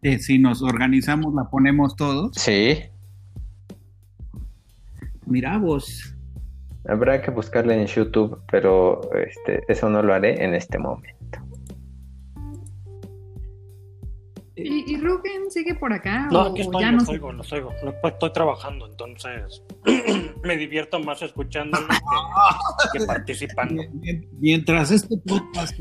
[0.04, 2.32] Eh, si nos organizamos, la ponemos todos.
[2.36, 2.80] Sí.
[5.28, 6.16] Mira vos.
[6.88, 11.40] Habrá que buscarla en YouTube, pero este, eso no lo haré en este momento.
[14.56, 16.28] ¿Y, y Rugen sigue por acá?
[16.32, 17.72] No, o- aquí estoy, ya los no oigo, los oigo.
[17.84, 19.64] No, pues, estoy trabajando, entonces
[20.44, 21.78] me divierto más escuchando
[22.94, 23.82] que, que participando.
[23.94, 25.80] Mien- Mientras este podcast,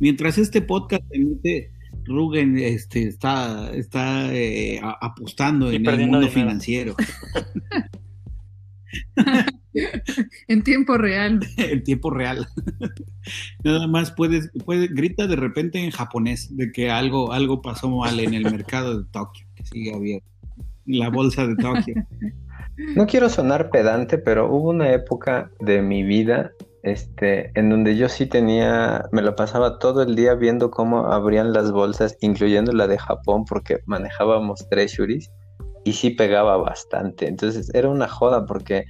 [0.00, 1.70] mientras este podcast emite,
[2.08, 6.32] Rugen este, está, está eh, apostando Y en el mundo dinero.
[6.32, 6.96] financiero
[10.48, 11.40] En tiempo real.
[11.56, 12.48] en tiempo real.
[13.62, 18.18] Nada más puedes, puedes, grita de repente en japonés de que algo, algo pasó mal
[18.20, 20.26] en el mercado de Tokio, que sigue abierto.
[20.86, 22.06] La bolsa de Tokio.
[22.96, 28.08] No quiero sonar pedante, pero hubo una época de mi vida este, en donde yo
[28.08, 32.86] sí tenía, me lo pasaba todo el día viendo cómo abrían las bolsas, incluyendo la
[32.86, 35.30] de Japón, porque manejábamos treasuries
[35.84, 37.26] y sí pegaba bastante.
[37.26, 38.84] Entonces era una joda porque,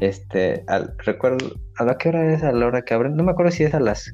[0.00, 0.64] este,
[0.98, 3.16] recuerdo, ¿a la qué hora es a la hora que abren?
[3.16, 4.12] No me acuerdo si es a las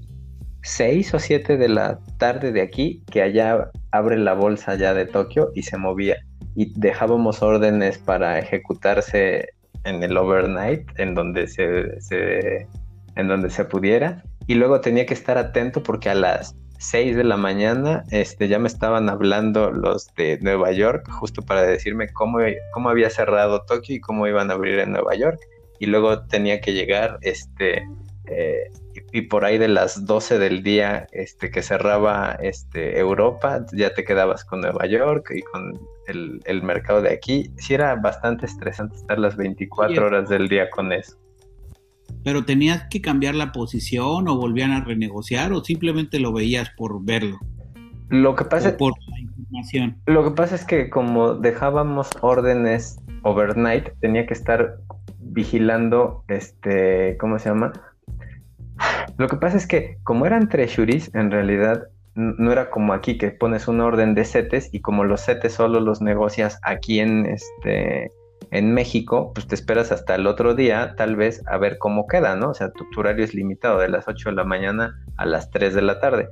[0.63, 5.07] 6 o 7 de la tarde de aquí, que allá abre la bolsa ya de
[5.07, 6.17] Tokio y se movía
[6.57, 9.49] y dejábamos órdenes para ejecutarse
[9.85, 12.67] en el overnight, en donde se, se-
[13.17, 17.25] en donde se pudiera, y luego tenía que estar atento porque a las 6 de
[17.25, 22.39] la mañana este, ya me estaban hablando los de Nueva York, justo para decirme cómo,
[22.73, 25.41] cómo había cerrado Tokio y cómo iban a abrir en Nueva York,
[25.79, 27.87] y luego tenía que llegar este,
[28.27, 33.65] eh, y, y por ahí de las 12 del día este, que cerraba este, Europa,
[33.73, 37.51] ya te quedabas con Nueva York y con el, el mercado de aquí.
[37.57, 40.01] Sí era bastante estresante estar las 24 Oye.
[40.01, 41.17] horas del día con eso.
[42.27, 47.05] Pero tenías que cambiar la posición o volvían a renegociar o simplemente lo veías por
[47.05, 47.39] verlo
[48.09, 49.97] Lo que pasa, o por la información.
[50.07, 54.79] lo que pasa es que como dejábamos órdenes overnight, tenía que estar
[55.21, 57.73] vigilando, este, ¿cómo se llama?
[59.19, 61.85] Lo que pasa es que como eran treasuries, en realidad
[62.17, 65.79] no era como aquí que pones una orden de setes y como los setes solo
[65.79, 68.11] los negocias aquí en este
[68.51, 72.37] en México, pues te esperas hasta el otro día, tal vez, a ver cómo queda,
[72.37, 72.51] ¿no?
[72.51, 75.51] O sea, tu, tu horario es limitado de las 8 de la mañana a las
[75.51, 76.29] 3 de la tarde.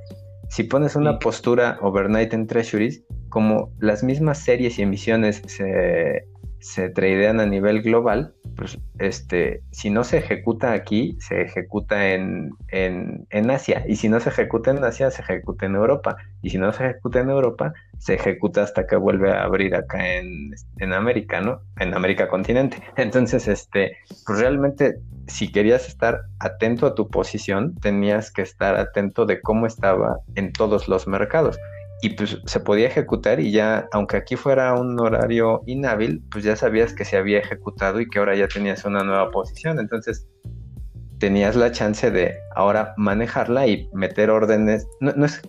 [0.49, 1.17] Si pones una Sí.
[1.21, 6.25] postura overnight en treasuries, como las mismas series y emisiones se,
[6.65, 12.49] se tradean a nivel global, pues este, si no se ejecuta aquí, se ejecuta en,
[12.69, 13.85] en, en Asia.
[13.87, 16.17] Y si no se ejecuta en Asia, se ejecuta en Europa.
[16.41, 20.17] Y si no se ejecuta en Europa, se ejecuta hasta que vuelve a abrir acá
[20.17, 21.61] en, en América, ¿no?
[21.79, 22.81] En América continente.
[22.97, 24.95] Entonces, este, pues realmente,
[25.27, 30.51] si querías estar atento a tu posición, tenías que estar atento de cómo estaba en
[30.51, 31.59] todos los mercados
[32.01, 36.55] y pues se podía ejecutar y ya, aunque aquí fuera un horario inhábil, pues ya
[36.55, 39.79] sabías que se había ejecutado y que ahora ya tenías una nueva posición.
[39.79, 40.27] Entonces
[41.19, 44.87] tenías la chance de ahora manejarla y meter órdenes.
[44.99, 45.41] No, no es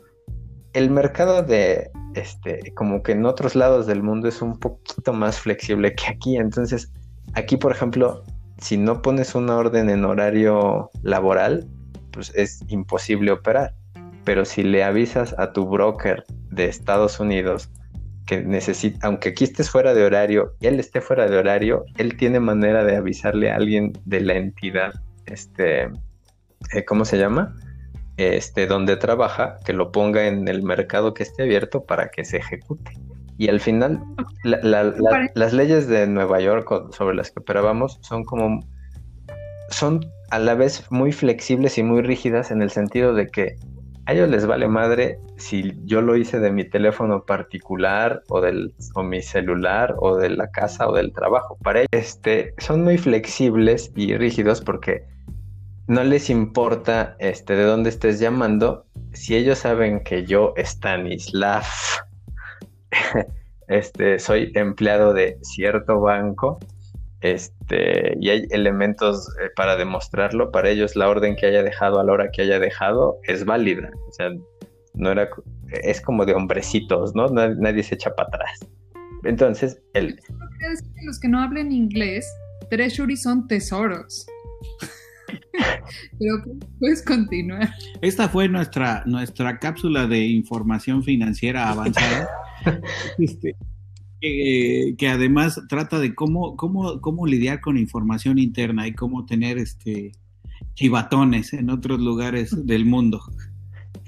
[0.72, 5.38] el mercado de este, como que en otros lados del mundo es un poquito más
[5.38, 6.36] flexible que aquí.
[6.36, 6.92] Entonces,
[7.34, 8.22] aquí, por ejemplo,
[8.58, 11.68] si no pones una orden en horario laboral,
[12.12, 13.74] pues es imposible operar
[14.26, 17.70] pero si le avisas a tu broker de Estados Unidos
[18.26, 22.16] que necesita, aunque aquí estés fuera de horario y él esté fuera de horario, él
[22.16, 24.92] tiene manera de avisarle a alguien de la entidad,
[25.26, 25.84] este,
[26.74, 27.54] eh, ¿cómo se llama?
[28.16, 32.38] Este, donde trabaja, que lo ponga en el mercado que esté abierto para que se
[32.38, 32.92] ejecute.
[33.38, 34.02] Y al final,
[34.42, 38.60] la- la- la- Pare- las leyes de Nueva York sobre las que operábamos son como,
[39.70, 43.54] son a la vez muy flexibles y muy rígidas en el sentido de que
[44.06, 48.72] a ellos les vale madre si yo lo hice de mi teléfono particular o del
[48.94, 51.58] o mi celular o de la casa o del trabajo.
[51.62, 55.04] Para ellos este, son muy flexibles y rígidos porque
[55.88, 58.86] no les importa este, de dónde estés llamando.
[59.12, 61.64] Si ellos saben que yo, Stanislav,
[63.68, 66.60] este, soy empleado de cierto banco,
[67.20, 72.04] este, y hay elementos eh, para demostrarlo, para ellos la orden que haya dejado a
[72.04, 73.90] la hora que haya dejado es válida.
[74.08, 74.30] O sea,
[74.94, 75.28] no era,
[75.82, 77.28] es como de hombrecitos, ¿no?
[77.28, 78.60] Nad- Nadie se echa para atrás.
[79.24, 82.26] Entonces, el, Solo quería decir que los que no hablen inglés,
[82.70, 84.26] treasury son tesoros.
[86.18, 86.34] Pero
[86.78, 87.70] puedes continuar.
[88.00, 92.28] Esta fue nuestra, nuestra cápsula de información financiera avanzada.
[93.18, 93.54] este,
[94.26, 99.58] que, que, además trata de cómo, cómo, cómo lidiar con información interna y cómo tener
[99.58, 100.12] este
[100.74, 103.20] chivatones en otros lugares del mundo.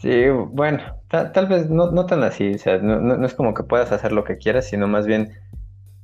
[0.00, 3.64] Sí, bueno, tal vez no, no, tan así, o sea, no, no, es como que
[3.64, 5.32] puedas hacer lo que quieras, sino más bien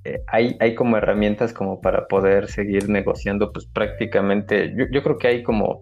[0.02, 5.16] eh, hay, hay como herramientas como para poder seguir negociando, pues prácticamente, yo, yo creo
[5.16, 5.80] que hay como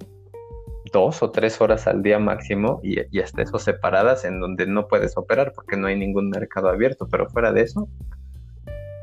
[0.92, 4.88] dos o tres horas al día máximo y, y, hasta eso separadas en donde no
[4.88, 7.88] puedes operar porque no hay ningún mercado abierto, pero fuera de eso,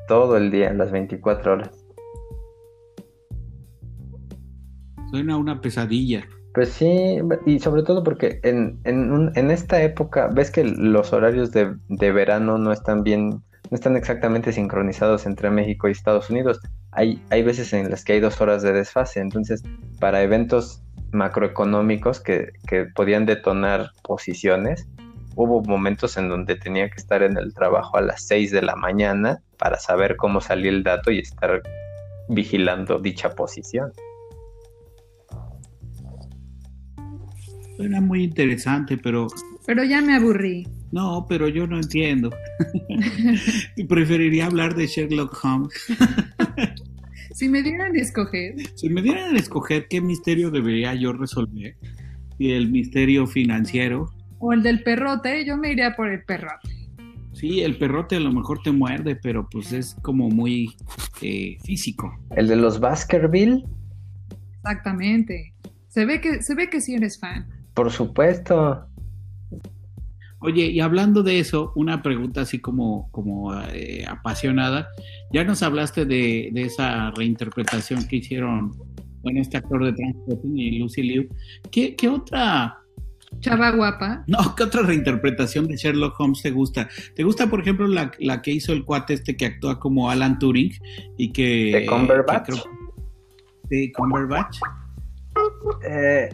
[0.10, 1.86] todo el día, las 24 horas.
[5.12, 6.28] Suena una pesadilla.
[6.54, 11.52] Pues sí, y sobre todo porque en, en, en esta época, ves que los horarios
[11.52, 13.42] de, de, verano no están bien, no
[13.72, 16.60] están exactamente sincronizados entre México y Estados Unidos.
[16.92, 19.62] Hay, hay veces en las que hay dos horas de desfase, entonces
[20.00, 24.88] para eventos macroeconómicos que, que podían detonar posiciones,
[25.36, 28.76] hubo momentos en donde tenía que estar en el trabajo a las 6 de la
[28.76, 31.62] mañana para saber cómo salía el dato y estar
[32.30, 33.92] vigilando dicha posición.
[37.76, 39.28] Suena muy interesante, pero...
[39.66, 40.68] Pero ya me aburrí.
[40.92, 42.32] No, pero yo no entiendo.
[43.88, 45.74] Preferiría hablar de Sherlock Holmes.
[47.34, 48.56] si me dieran a escoger.
[48.76, 51.76] Si me dieran a escoger qué misterio debería yo resolver,
[52.38, 54.12] y el misterio financiero.
[54.40, 56.79] O el del perrote, yo me iría por el perrote.
[57.40, 60.76] Sí, el perrote a lo mejor te muerde, pero pues es como muy
[61.22, 62.14] eh, físico.
[62.36, 63.64] ¿El de los Baskerville?
[64.58, 65.54] Exactamente.
[65.88, 67.48] Se ve que, se ve que sí eres fan.
[67.74, 68.86] Por supuesto.
[70.40, 74.90] Oye, y hablando de eso, una pregunta así como, como eh, apasionada.
[75.32, 78.74] Ya nos hablaste de, de, esa reinterpretación que hicieron
[79.22, 81.30] con este actor de Transporting y Lucy Liu.
[81.72, 82.79] ¿Qué, ¿Qué, otra...
[83.40, 84.24] Chava guapa.
[84.28, 86.90] No, ¿qué otra reinterpretación de Sherlock Holmes te gusta?
[87.16, 90.40] ¿Te gusta, por ejemplo, la, la que hizo el cuate este que actúa como Alan
[90.40, 90.72] Turing
[91.18, 91.72] y que...
[91.74, 92.50] ¿De Cumberbatch?
[93.70, 94.58] De Cumberbatch.
[95.90, 96.30] Eh,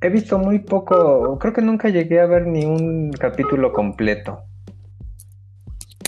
[0.00, 4.40] he visto muy poco, creo que nunca llegué a ver ni un capítulo completo.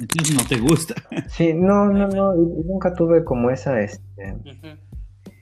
[0.01, 0.95] Entonces no te gusta.
[1.29, 4.79] Sí, no, no, no, nunca tuve como esa, este, uh -huh.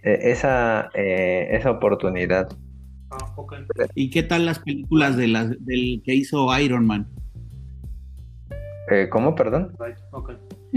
[0.05, 2.49] eh, esa, eh, esa oportunidad.
[3.13, 3.67] Ah, okay.
[3.95, 7.07] ¿Y qué tal las películas de las, del que hizo Iron Man?
[8.91, 9.75] Eh, ¿Cómo, perdón?
[9.79, 9.99] Right.
[10.13, 10.37] Okay.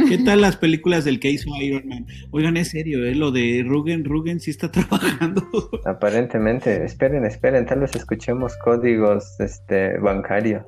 [0.09, 2.05] ¿Qué tal las películas del que hizo Iron Man?
[2.31, 3.15] Oigan, es serio, ¿eh?
[3.15, 5.41] Lo de Rugen, Rugen sí está trabajando.
[5.85, 10.63] Aparentemente, esperen, esperen, tal vez escuchemos códigos este, bancarios.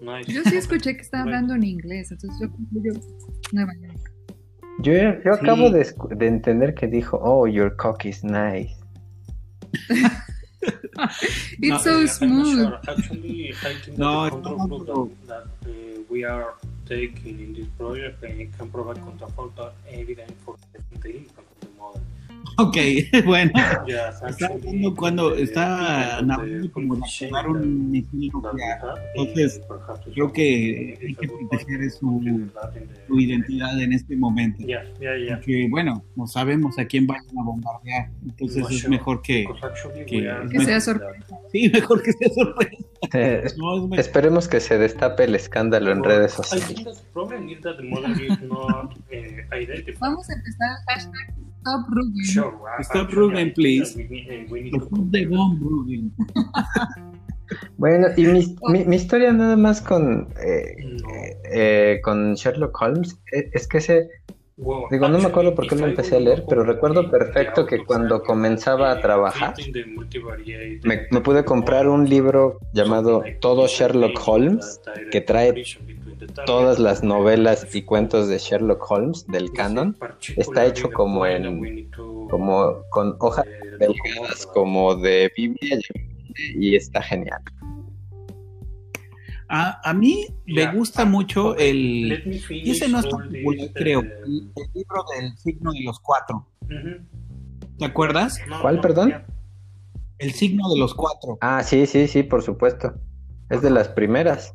[0.00, 0.32] Nice.
[0.32, 2.92] Yo sí escuché que estaba hablando en inglés, entonces yo concluyo
[3.52, 4.12] Nueva York.
[4.82, 5.40] Yo, yo sí.
[5.40, 8.74] acabo de, de, entender que dijo, oh, your cock is nice.
[10.62, 12.68] It's no, so smooth.
[12.68, 12.80] Sure.
[12.88, 16.54] Actually, I think no, that the no, that, uh, we are
[16.86, 20.56] taking in this project and it can provide counterfactual evidence for
[21.02, 21.59] the impact of the model.
[22.60, 22.76] Ok,
[23.24, 23.52] bueno.
[23.86, 28.80] Yes, está hablando cuando está narrando como de activar un misil nuclear.
[29.14, 29.62] Entonces,
[30.12, 32.50] creo que hay que proteger su,
[33.06, 34.58] su identidad en este momento.
[34.66, 35.36] Yeah, yeah, yeah.
[35.36, 38.10] Porque, bueno, no sabemos a quién vayan a bombardear.
[38.22, 39.46] Entonces, es mejor que,
[40.06, 41.36] que, que sea sorpresa.
[41.50, 42.76] Sí, mejor que sea sorpresa.
[43.14, 47.02] Eh, no, esperemos que se destape el escándalo en redes sociales.
[49.98, 52.24] Vamos a empezar hashtag Stop Rugen.
[52.24, 53.94] Sure, Stop Rugen, please.
[53.94, 56.12] The bomb, Rugen.
[57.76, 61.08] Bueno, y mi, mi, mi, historia nada más con, eh, no.
[61.50, 64.08] eh, con Sherlock Holmes es que ese
[64.60, 64.88] Wow.
[64.90, 68.22] Digo, no me acuerdo por qué lo empecé a leer, pero recuerdo perfecto que cuando
[68.22, 69.54] comenzaba a trabajar
[70.84, 75.64] me, me, pude comprar un libro llamado Todo Sherlock Holmes, que trae
[76.46, 79.96] todas las novelas y cuentos de Sherlock Holmes del canon.
[80.36, 81.90] Está hecho como en
[82.28, 83.46] como con hojas
[83.78, 85.78] delgadas como de Biblia
[86.54, 87.42] y está genial.
[89.52, 92.40] A, a, mí me gusta mucho el.
[92.50, 94.00] Y ese no es tan popular, creo.
[94.00, 96.46] El, el, libro del signo de los cuatro.
[96.62, 97.06] Uh -huh.
[97.80, 98.38] ¿Te acuerdas?
[98.60, 99.24] ¿Cuál, perdón?
[100.18, 101.38] El signo de los cuatro.
[101.40, 102.94] Ah, sí, sí, sí, por supuesto.
[103.48, 104.54] Es de las primeras.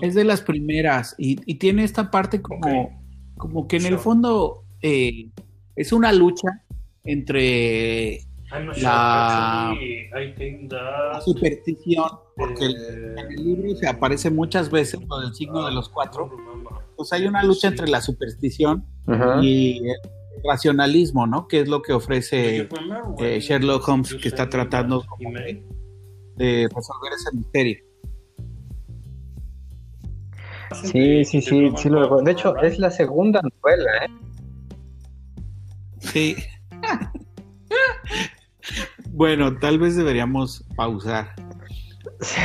[0.00, 1.14] Es de las primeras.
[1.18, 2.96] Y, y tiene esta parte como, okay.
[3.36, 5.30] como que en el fondo eh,
[5.76, 6.48] es una lucha
[7.04, 8.20] entre
[8.80, 9.74] la,
[10.70, 12.04] la, superstición,
[12.36, 16.30] porque en el libro se aparece muchas veces lo del signo de los cuatro.
[16.96, 19.44] Pues hay una lucha entre la superstición uh -huh.
[19.44, 19.80] y
[20.44, 21.48] racionalismo, ¿no?
[21.48, 22.68] Que es lo que ofrece
[23.18, 25.04] eh, Sherlock Holmes, que está tratando
[26.36, 27.91] de resolver ese misterio.
[30.74, 34.10] Sí, sí, sí, sí lo De hecho, es la segunda novela, ¿eh?
[36.00, 36.36] Sí.
[39.10, 41.34] bueno, tal vez deberíamos pausar.
[42.20, 42.40] Sí.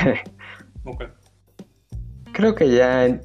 [2.33, 3.19] Creo que ya.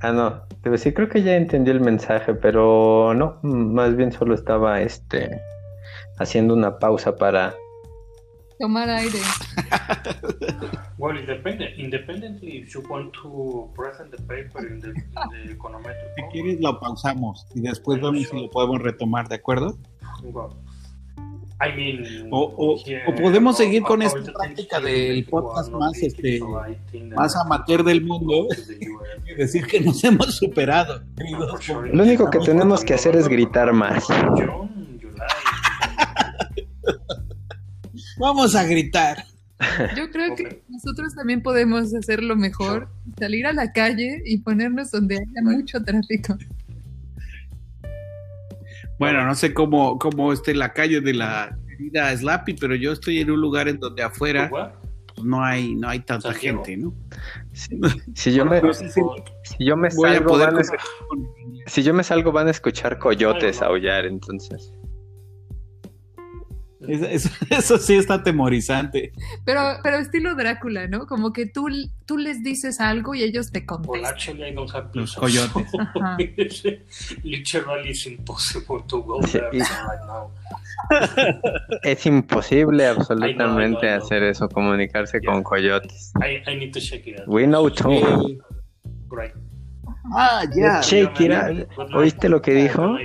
[0.00, 0.42] Ah, no.
[0.62, 3.38] Debe decir, creo que ya entendí el mensaje, pero no.
[3.42, 5.40] Más bien solo estaba este
[6.18, 7.54] haciendo una pausa para
[8.62, 9.20] tomar aire.
[10.98, 16.14] well, independent, independently, if you want to present the paper in the, in the econometric.
[16.16, 19.76] Si quieres, lo pausamos y después vemos si lo podemos retomar, ¿de acuerdo?
[20.22, 20.54] Well,
[21.60, 26.40] I mean, o, o, yeah, o, podemos seguir con esta práctica del podcast más este
[27.16, 28.46] más amateur del mundo
[29.28, 31.02] y decir que nos hemos superado.
[31.92, 34.06] Lo único que tenemos que hacer es gritar más.
[38.18, 39.24] Vamos a gritar.
[39.96, 42.88] Yo creo que nosotros también podemos hacerlo mejor,
[43.18, 46.36] salir a la calle y ponernos donde haya mucho tráfico.
[48.98, 53.20] Bueno, no sé cómo, cómo esté la calle de la querida Slappy, pero yo estoy
[53.20, 56.94] en un lugar en donde afuera pues, no hay, no hay tanta gente, ¿no?
[57.52, 60.62] Si, yo me, si yo me salgo, van a,
[61.66, 64.72] si yo me salgo van a escuchar coyotes aullar, entonces.
[67.50, 69.12] Eso, sí está atemorizante.
[69.44, 71.06] Pero, pero estilo Drácula, ¿no?
[71.06, 71.68] Como que tú,
[72.06, 74.38] tú les dices algo y ellos te contestan.
[74.94, 75.72] Los coyotes.
[77.22, 80.30] Literally impossible to go there right now.
[81.82, 86.12] Es imposible absolutamente hacer eso, comunicarse con coyotes.
[86.20, 87.28] I, I, need to check it out.
[87.28, 88.40] We know too.
[89.10, 89.32] Right.
[90.14, 90.80] Ah, ya.
[90.80, 91.68] Check it out.
[91.94, 92.96] ¿Oíste lo que dijo?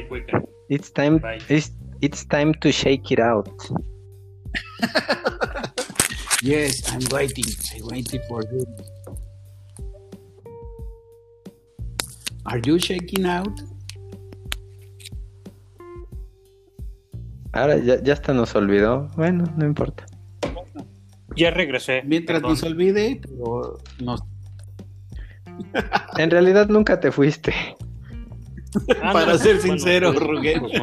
[0.70, 1.22] It's time.
[1.50, 3.50] It's It's time to shake it out.
[6.44, 7.46] yes, I'm waiting.
[7.74, 8.66] I'm waiting for you.
[12.46, 13.52] Are you shaking out?
[17.54, 19.10] Ahora ya, ya hasta nos olvidó.
[19.16, 20.06] Bueno, no importa.
[21.36, 22.04] Ya regresé.
[22.06, 24.22] Mientras nos olvide, pero nos...
[26.18, 27.54] en realidad nunca te fuiste.
[29.02, 30.74] Ah, Para ser sincero, pues, pues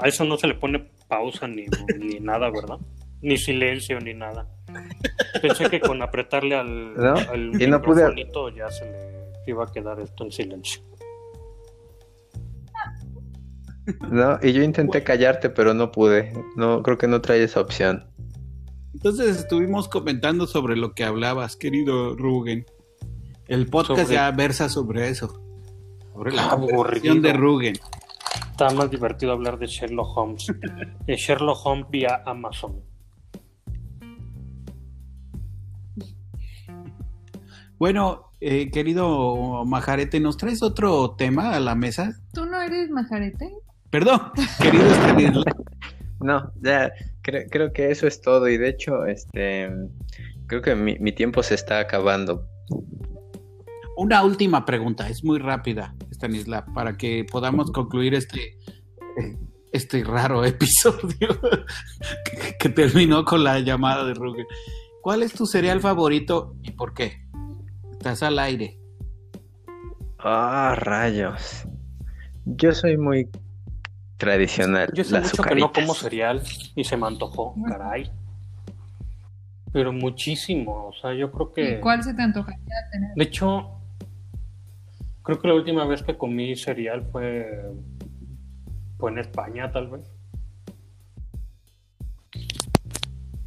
[0.00, 1.66] a eso no se le pone pausa ni,
[1.98, 2.78] ni, nada, ¿verdad?
[3.20, 4.48] Ni silencio ni nada.
[5.40, 7.14] Pensé que con apretarle al, ¿No?
[7.14, 8.02] al y no pude...
[8.56, 10.82] ya se le iba a quedar esto en silencio.
[14.10, 16.32] No, y yo intenté callarte, pero no pude.
[16.56, 18.08] No, creo que no trae esa opción.
[18.94, 22.64] Entonces estuvimos comentando sobre lo que hablabas, querido Rugen.
[23.48, 25.41] El podcast ya versa sobre eso.
[26.22, 27.74] Sobre la de Rugen.
[28.52, 30.46] Está más divertido hablar de Sherlock Holmes.
[31.04, 32.80] de Sherlock Holmes vía Amazon.
[37.76, 42.12] Bueno, eh, querido Majarete, ¿nos traes otro tema a la mesa?
[42.32, 43.50] ¿Tú no eres Majarete?
[43.90, 44.20] Perdón,
[44.60, 45.42] querido.
[46.20, 46.92] No, ya,
[47.22, 48.48] creo, que eso es todo.
[48.48, 49.68] Y de hecho, este
[50.46, 52.46] creo que mi, mi tiempo se está acabando.
[53.96, 58.58] Una última pregunta, es muy rápida, Stanislav, para que podamos concluir este,
[59.70, 61.28] este raro episodio
[62.58, 64.46] que, terminó con la llamada de Ruger.
[65.02, 67.26] ¿Cuál es tu cereal favorito y por qué?
[67.92, 68.78] Estás al aire.
[70.18, 71.66] Ah, rayos.
[72.44, 73.28] Yo soy muy
[74.16, 74.90] tradicional.
[74.94, 76.42] Yo sé mucho que no como cereal
[76.76, 78.10] y se me antojó, caray.
[79.72, 81.70] Pero muchísimo, o sea, yo creo que...
[81.72, 83.14] ¿Y cuál se te antojaría tener?
[83.16, 83.81] De hecho,
[85.22, 87.72] Creo que la última vez que comí cereal fue,
[88.98, 90.12] fue en España, tal vez.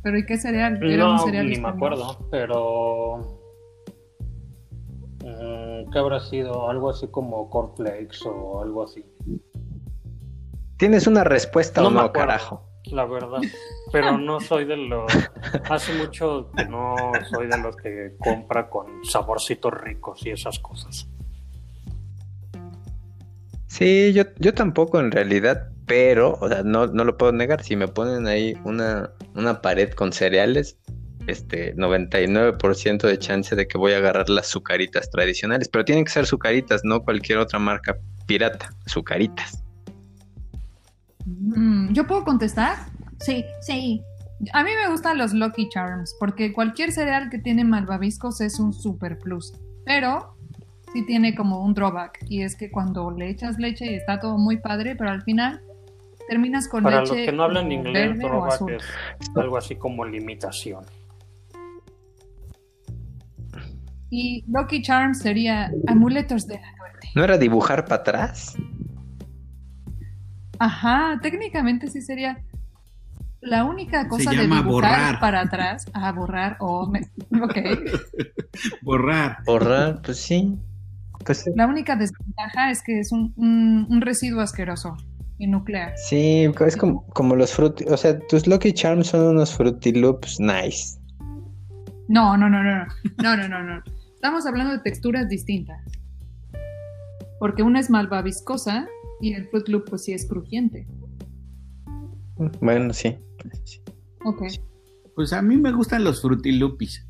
[0.02, 0.80] ¿Pero y qué cereal?
[0.84, 3.42] ¿Era no, ni me acuerdo, pero...
[5.24, 6.70] Mm, ¿Qué habrá sido?
[6.70, 9.04] Algo así como cornflakes o algo así.
[10.78, 12.70] ¿Tienes una respuesta o no, carajo?
[12.92, 13.42] La verdad.
[13.92, 15.12] Pero no soy de los...
[15.70, 16.96] Hace mucho que no
[17.32, 21.10] soy de los que compra con saborcitos ricos y esas cosas.
[23.78, 27.62] Sí, yo, yo tampoco en realidad, pero, o sea, no, no lo puedo negar.
[27.62, 30.78] Si me ponen ahí una, una pared con cereales,
[31.28, 36.12] este 99% de chance de que voy a agarrar las sucaritas tradicionales, pero tienen que
[36.12, 39.62] ser sucaritas, no cualquier otra marca pirata, sucaritas.
[41.26, 42.78] Mm, ¿Yo puedo contestar?
[43.20, 44.02] Sí, sí.
[44.54, 48.72] A mí me gustan los Lucky Charms, porque cualquier cereal que tiene malvaviscos es un
[48.72, 49.52] super plus.
[49.86, 50.35] Pero
[50.96, 54.38] sí tiene como un drawback y es que cuando le echas leche y está todo
[54.38, 55.62] muy padre, pero al final
[56.30, 58.72] terminas con Para leche los que no hablan inglés, o azul.
[58.72, 58.86] es
[59.36, 60.86] algo así como limitación.
[64.10, 67.10] Y Lucky Charms sería amuletos de la suerte.
[67.14, 68.56] ¿No era dibujar para atrás?
[70.60, 72.42] Ajá, técnicamente sí sería
[73.42, 75.20] la única cosa de dibujar borrar.
[75.20, 75.86] para atrás.
[75.94, 76.56] Ah, borrar.
[76.62, 77.02] Oh, me-
[77.44, 77.58] ok.
[78.82, 79.40] Borrar.
[79.46, 80.58] Borrar, pues sí.
[81.26, 84.96] Pues La única desventaja es que es un, un, residuo asqueroso
[85.40, 85.94] y nuclear.
[85.98, 87.88] Sí, es como, como los frutos.
[87.90, 91.00] O sea, tus Lucky Charms son unos Fruity Loops nice.
[92.08, 92.86] No, no, no, no,
[93.24, 93.84] no, no, no, no.
[94.14, 95.82] Estamos hablando de texturas distintas.
[97.40, 98.88] Porque una es malva viscosa
[99.20, 100.88] y el Fruit Loop pues sí es crujiente.
[102.62, 103.18] Bueno, sí.
[103.64, 103.82] sí.
[104.24, 104.44] Ok.
[105.16, 107.08] Pues a mí me gustan los Fruity Loops.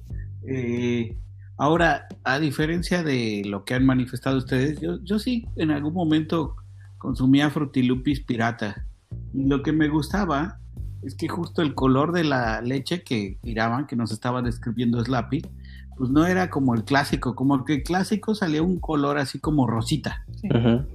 [0.47, 1.17] Eh,
[1.57, 6.55] ahora, a diferencia de lo que han manifestado ustedes, yo, yo sí en algún momento
[6.97, 8.85] consumía frutilupis pirata.
[9.33, 10.59] Y lo que me gustaba
[11.01, 15.43] es que justo el color de la leche que tiraban, que nos estaba describiendo Slappy,
[15.97, 19.67] pues no era como el clásico, como que el clásico salía un color así como
[19.67, 20.25] rosita.
[20.41, 20.49] sí.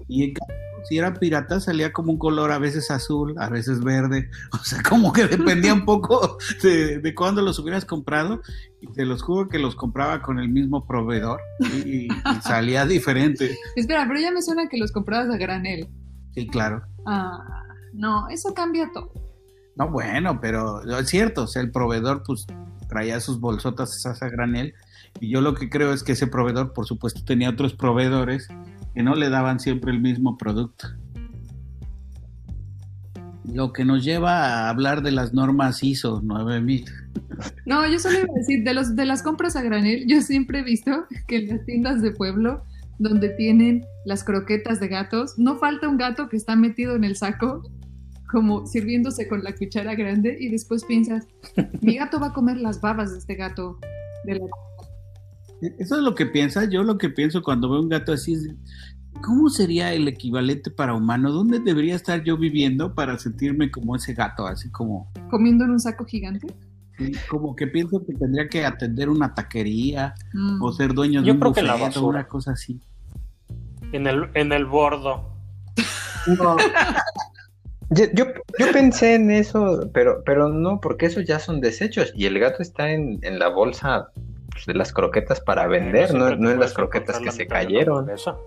[0.08, 3.80] Y en cambio, si era pirata salía como un color a veces azul, a veces
[3.80, 8.40] verde, o sea, como que dependía un poco de, de cuándo los hubieras comprado.
[8.82, 11.40] Y te los juro que los compraba con el mismo proveedor
[11.84, 12.08] y, y
[12.42, 13.54] salía diferente.
[13.76, 15.86] Espera, pero ya me suena que los comprabas a granel.
[16.34, 16.82] Sí, claro.
[17.06, 17.62] Ah,
[17.92, 19.12] no, eso cambia todo.
[19.76, 22.46] No, bueno, pero es cierto, o sea, el proveedor pues
[22.88, 24.74] traía sus bolsotas esas a granel
[25.18, 28.48] y yo lo que creo es que ese proveedor, por supuesto, tenía otros proveedores
[28.94, 30.88] que no le daban siempre el mismo producto.
[33.44, 36.84] Lo que nos lleva a hablar de las normas ISO 9000.
[37.66, 40.60] No, yo solo iba a decir, de, los, de las compras a granel, yo siempre
[40.60, 42.64] he visto que en las tiendas de pueblo,
[42.98, 47.16] donde tienen las croquetas de gatos, no falta un gato que está metido en el
[47.16, 47.62] saco,
[48.30, 51.26] como sirviéndose con la cuchara grande, y después piensas,
[51.80, 53.78] mi gato va a comer las babas de este gato.
[54.24, 54.44] De la...
[55.78, 56.64] Eso es lo que piensa.
[56.68, 58.48] Yo lo que pienso cuando veo un gato así es,
[59.22, 61.30] ¿cómo sería el equivalente para humano?
[61.32, 64.46] ¿Dónde debería estar yo viviendo para sentirme como ese gato?
[64.46, 66.46] Así como, comiendo en un saco gigante.
[66.98, 70.62] sí, como que pienso que tendría que atender una taquería Mm.
[70.62, 72.06] o ser dueño de Yo un creo que la basura.
[72.06, 72.80] una cosa así.
[73.92, 75.28] En el, en el bordo.
[77.92, 78.24] Yo, yo,
[78.56, 82.62] yo pensé en eso, pero, pero no, porque esos ya son desechos y el gato
[82.62, 84.12] está en, en la bolsa
[84.66, 88.08] de las croquetas para vender, no, no en las croquetas que la se cayeron.
[88.10, 88.46] Exacto.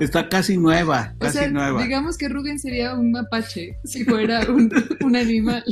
[0.00, 1.82] Está casi nueva, O casi sea, nueva.
[1.82, 4.70] digamos que Rugen sería un mapache si fuera un,
[5.04, 5.62] un animal.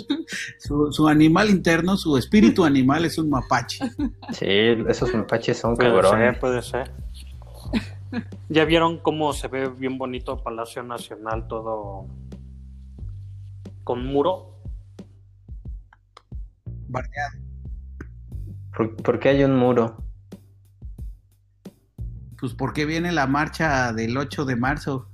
[0.59, 3.79] Su, su animal interno, su espíritu animal es un mapache.
[4.33, 4.47] Sí,
[4.89, 6.31] esos mapaches son Puede cabrones.
[6.33, 6.91] ser, puede ser.
[8.49, 12.07] ¿Ya vieron cómo se ve bien bonito Palacio Nacional todo
[13.85, 14.60] con muro?
[16.91, 17.39] Bardeado.
[18.77, 19.97] ¿Por, por qué hay un muro?
[22.39, 25.09] Pues porque viene la marcha del 8 de marzo.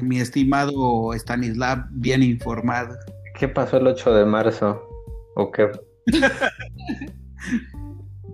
[0.00, 2.96] Mi estimado Stanislav, bien informado.
[3.38, 4.82] ¿Qué pasó el 8 de marzo?
[5.36, 5.70] ¿O qué?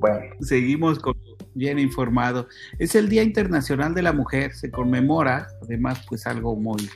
[0.00, 1.14] bueno, Seguimos con
[1.54, 2.48] bien informado.
[2.78, 6.88] Es el Día Internacional de la Mujer, se conmemora, además, pues algo muy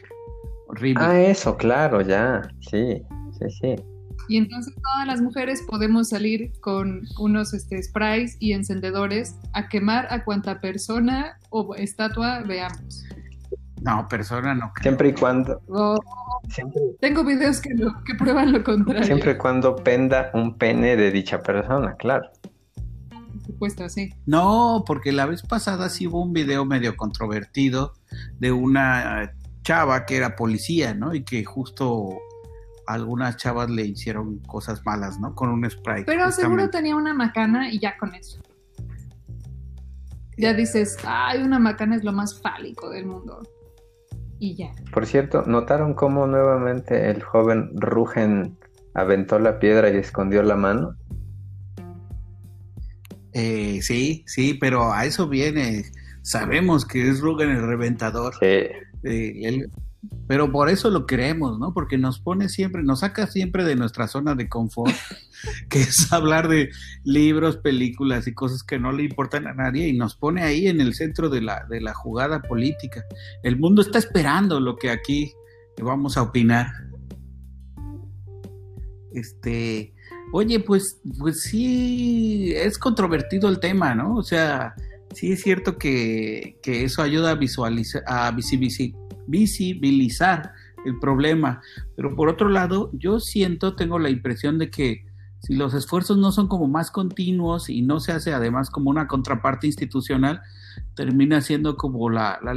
[0.68, 1.02] horrible.
[1.04, 3.02] ah, eso, claro, ya, sí,
[3.38, 3.76] sí, sí.
[4.28, 10.06] Y entonces todas las mujeres podemos salir con unos este, sprays y encendedores a quemar
[10.10, 13.04] a cuanta persona o estatua veamos.
[13.82, 14.82] No, persona no creo.
[14.82, 15.98] Siempre y cuando, O-
[16.48, 19.04] siempre, tengo videos que, lo- que prueban lo contrario.
[19.04, 22.30] siempre y cuando penda un pene de dicha persona, claro.
[23.10, 24.10] Por supuesto, sí.
[24.24, 27.94] No, porque la vez pasada sí hubo un video medio controvertido
[28.38, 29.30] de una eh,
[29.64, 31.12] chava que era policía, ¿no?
[31.12, 32.18] Y que justo
[32.92, 35.34] algunas chavas le hicieron cosas malas, ¿no?
[35.34, 36.04] Con un spray.
[36.04, 38.40] Pero seguro tenía una macana y ya con eso.
[40.38, 43.40] Ya dices, ay, una macana es lo más fálico del mundo.
[44.38, 44.72] Y ya.
[44.92, 48.58] Por cierto, ¿notaron cómo nuevamente el joven Rugen
[48.94, 50.96] aventó la piedra y escondió la mano?
[53.34, 55.84] Eh, sí, sí, pero a eso viene.
[56.22, 58.34] Sabemos que es Rugen el reventador.
[58.40, 58.72] Sí, eh,
[59.04, 59.70] él-
[60.26, 61.72] pero por eso lo queremos, ¿no?
[61.72, 64.94] Porque nos pone siempre, nos saca siempre de nuestra zona de confort,
[65.68, 66.70] que es hablar de
[67.04, 70.80] libros, películas y cosas que no le importan a nadie y nos pone ahí en
[70.80, 73.04] el centro de la, de la jugada política.
[73.42, 75.32] El mundo está esperando lo que aquí
[75.80, 76.66] vamos a opinar.
[79.12, 79.94] Este,
[80.32, 84.16] oye, pues, pues sí, es controvertido el tema, ¿no?
[84.16, 84.74] O sea,
[85.14, 88.88] sí es cierto que, eso ayuda a visualizar, a visibilizar
[90.84, 91.60] el problema,
[91.96, 95.06] pero por otro lado, yo siento, tengo la impresión de que
[95.42, 99.08] si los esfuerzos no son como más continuos y no se hace además como una
[99.08, 100.40] contraparte institucional,
[100.94, 102.54] termina siendo como la, la,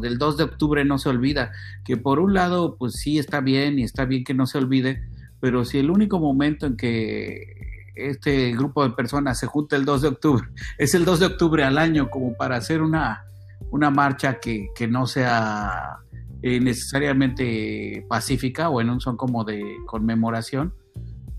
[0.00, 1.52] del 2 de octubre no se olvida,
[1.84, 5.04] que por un lado pues sí está bien y está bien que no se olvide,
[5.40, 10.02] pero si el único momento en que este grupo de personas se junta el 2
[10.02, 10.48] de octubre
[10.78, 13.24] es el 2 de octubre al año como para hacer una,
[13.70, 15.98] una marcha que, que no sea
[16.42, 20.74] eh, necesariamente pacífica, bueno, son como de conmemoración,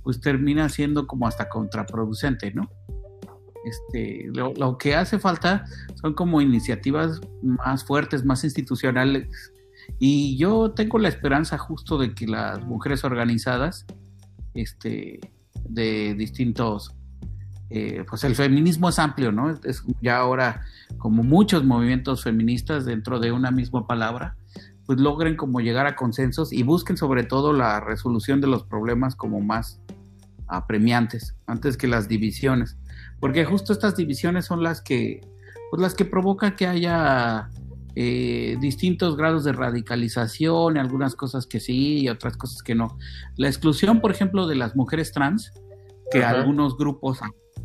[0.03, 2.69] pues termina siendo como hasta contraproducente, ¿no?
[3.63, 5.65] Este, lo, que hace falta
[5.95, 9.27] son como iniciativas más fuertes, más institucionales.
[9.99, 13.85] Y yo tengo la esperanza justo de que las mujeres organizadas,
[14.53, 15.19] este,
[15.69, 16.95] de distintos,
[17.69, 19.49] eh, pues el feminismo es amplio, ¿no?
[19.51, 20.61] Es ya ahora
[20.97, 24.37] como muchos movimientos feministas dentro de una misma palabra,
[24.85, 29.15] pues logren como llegar a consensos y busquen sobre todo la resolución de los problemas
[29.15, 29.81] como más
[30.47, 32.77] apremiantes antes que las divisiones,
[33.19, 35.19] porque justo estas divisiones son las que,
[35.69, 37.49] pues las que provocan que haya
[37.95, 42.97] eh, distintos grados de radicalización, algunas cosas que sí y otras cosas que no.
[43.35, 45.51] La exclusión, por ejemplo, de las mujeres trans,
[46.11, 47.21] que algunos grupos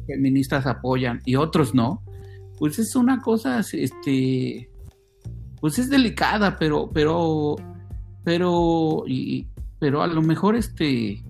[0.07, 2.03] feministas apoyan y otros no,
[2.59, 4.71] pues es una cosa, este,
[5.61, 7.57] pues es delicada, pero, pero,
[8.25, 9.47] pero, y,
[9.79, 11.23] pero a lo mejor este,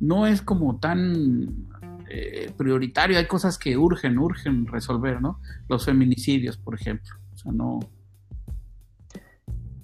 [0.00, 1.66] no es como tan
[2.08, 3.18] eh, prioritario.
[3.18, 5.40] Hay cosas que urgen, urgen resolver, ¿no?
[5.68, 7.14] Los feminicidios, por ejemplo.
[7.34, 7.80] O sea, no,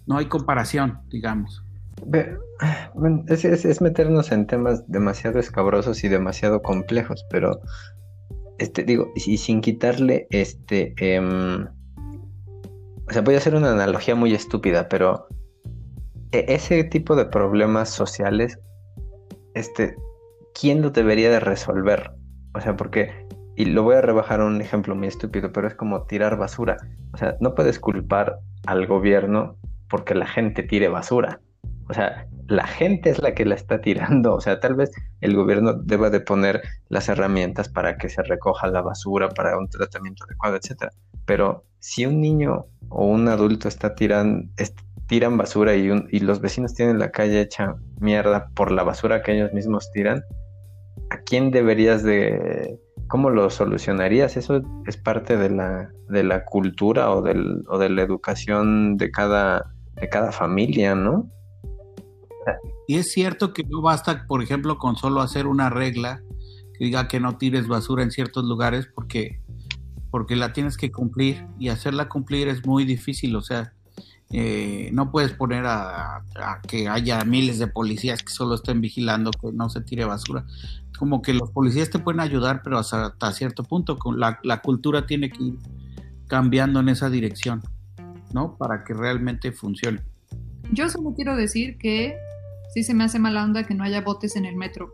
[0.07, 1.65] no hay comparación, digamos.
[3.29, 7.61] Es, meternos en temas demasiado escabrosos y demasiado complejos, pero
[8.63, 10.95] este, digo, y sin quitarle este.
[10.99, 11.67] Em,
[13.09, 15.27] o sea, voy a hacer una analogía muy estúpida, pero
[16.31, 18.59] e, ese tipo de problemas sociales
[19.55, 19.97] este,
[20.59, 22.13] ¿quién lo debería de resolver?
[22.55, 23.11] O sea, porque,
[23.57, 26.77] y lo voy a rebajar a un ejemplo muy estúpido, pero es como tirar basura.
[27.13, 29.57] O sea, no puedes culpar al gobierno
[29.89, 31.41] porque la gente tire basura.
[31.89, 34.35] O sea, la gente es la que la está tirando.
[34.35, 34.91] O sea, tal vez
[35.23, 39.69] el gobierno deba de poner las herramientas para que se recoja la basura, para un
[39.69, 40.93] tratamiento adecuado, etcétera.
[41.25, 44.47] Pero si un niño o un adulto está tirando,
[45.07, 49.33] tiran basura y, y los vecinos tienen la calle hecha mierda por la basura que
[49.33, 50.23] ellos mismos tiran,
[51.11, 52.79] ¿a quién deberías de...
[53.09, 54.37] ¿Cómo lo solucionarías?
[54.37, 59.11] Eso es parte de la, de la cultura o, del, o de la educación de
[59.11, 61.31] cada, de cada familia, ¿no?
[62.87, 66.23] Y es cierto que no basta, por ejemplo, con solo hacer una regla
[66.75, 69.41] que diga que no tires basura en ciertos lugares porque,
[70.11, 73.37] porque la tienes que cumplir y hacerla cumplir es muy difícil.
[73.37, 73.73] O sea,
[74.31, 76.23] eh, no puedes poner a,
[76.67, 80.45] que haya miles de policías que solo estén vigilando que no se tire basura.
[80.99, 85.31] Como que los policías te pueden ayudar, pero hasta, cierto punto la, la, cultura tiene
[85.31, 85.59] que ir
[86.29, 87.61] cambiando en esa dirección,
[88.33, 88.57] ¿no?
[88.57, 90.01] Para que realmente funcione.
[90.71, 92.17] Yo solo quiero decir que
[92.75, 94.93] sí se me hace mala onda que no haya botes en el metro.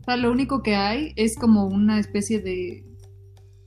[0.00, 2.84] O sea, lo único que hay es como una especie de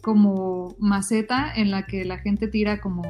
[0.01, 3.03] como maceta en la que la gente tira como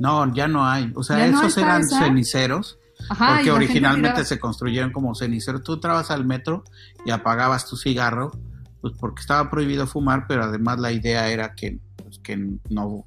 [0.00, 0.90] no, ya no hay.
[0.96, 2.78] O sea, esos eran ceniceros.
[3.06, 5.62] porque originalmente se construyeron como ceniceros.
[5.62, 6.64] Tú entrabas al metro
[7.04, 8.32] y apagabas tu cigarro,
[8.80, 12.36] pues porque estaba prohibido fumar, pero además la idea era que, pues, que
[12.70, 13.04] no,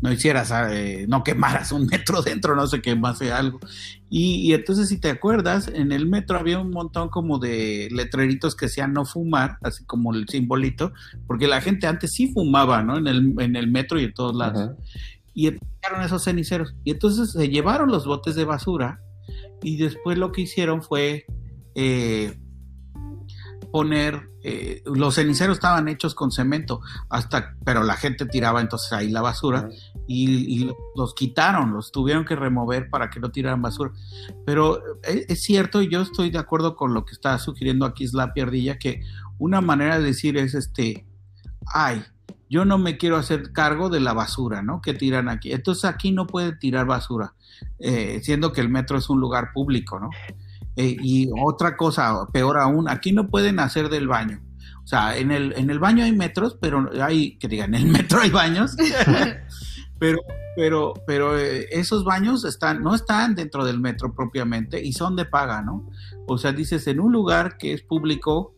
[0.00, 3.60] no hicieras, eh, no quemaras un metro dentro, no sé quemase algo.
[4.08, 8.56] Y, y, entonces, si te acuerdas, en el metro había un montón como de letreritos
[8.56, 10.92] que decían no fumar, así como el simbolito,
[11.26, 12.98] porque la gente antes sí fumaba, ¿no?
[12.98, 14.70] En el, en el metro y en todos lados
[15.34, 16.74] y echaron esos ceniceros.
[16.84, 19.00] Y entonces se llevaron los botes de basura
[19.62, 21.24] y después lo que hicieron fue
[21.74, 22.34] eh,
[23.72, 29.10] poner, eh, los ceniceros estaban hechos con cemento, hasta, pero la gente tiraba entonces ahí
[29.10, 29.68] la basura
[30.06, 33.92] y, los quitaron, los tuvieron que remover para que no tiraran basura.
[34.44, 37.86] Pero es, eh, es cierto, y yo estoy de acuerdo con lo que está sugiriendo
[37.86, 39.02] aquí es la pierdilla, que
[39.38, 41.06] una manera de decir es este,
[41.66, 42.04] ay,
[42.50, 44.82] yo no me quiero hacer cargo de la basura, ¿no?
[44.82, 45.52] Que tiran aquí.
[45.52, 47.34] Entonces aquí no puede tirar basura,
[47.78, 50.10] eh, siendo que el metro es un lugar público, ¿no?
[50.80, 54.40] Eh, y otra cosa, peor aún, aquí no pueden hacer del baño.
[54.82, 57.88] O sea, en el, en el baño hay metros, pero hay, que digan, en el
[57.88, 58.76] metro hay baños,
[59.98, 60.20] pero,
[60.56, 65.26] pero, pero eh, esos baños están, no están dentro del metro propiamente y son de
[65.26, 65.86] paga, ¿no?
[66.26, 68.54] O sea, dices, en un lugar que es público,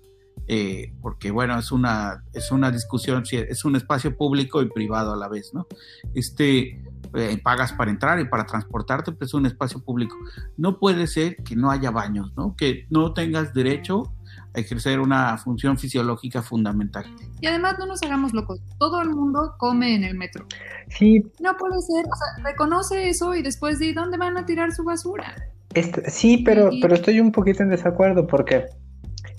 [0.46, 5.16] eh, porque bueno, es una, es una discusión, es un espacio público y privado a
[5.16, 5.66] la vez, ¿no?
[6.14, 6.84] Este,
[7.14, 10.16] eh, pagas para entrar y para transportarte, pues es un espacio público.
[10.56, 12.54] No puede ser que no haya baños, ¿no?
[12.56, 14.12] Que no tengas derecho
[14.54, 17.04] a ejercer una función fisiológica fundamental.
[17.40, 20.46] Y además no nos hagamos locos, todo el mundo come en el metro.
[20.88, 21.22] Sí.
[21.40, 24.84] No puede ser, o sea, reconoce eso y después de dónde van a tirar su
[24.84, 25.34] basura.
[25.74, 28.66] Este, sí, pero, pero estoy un poquito en desacuerdo porque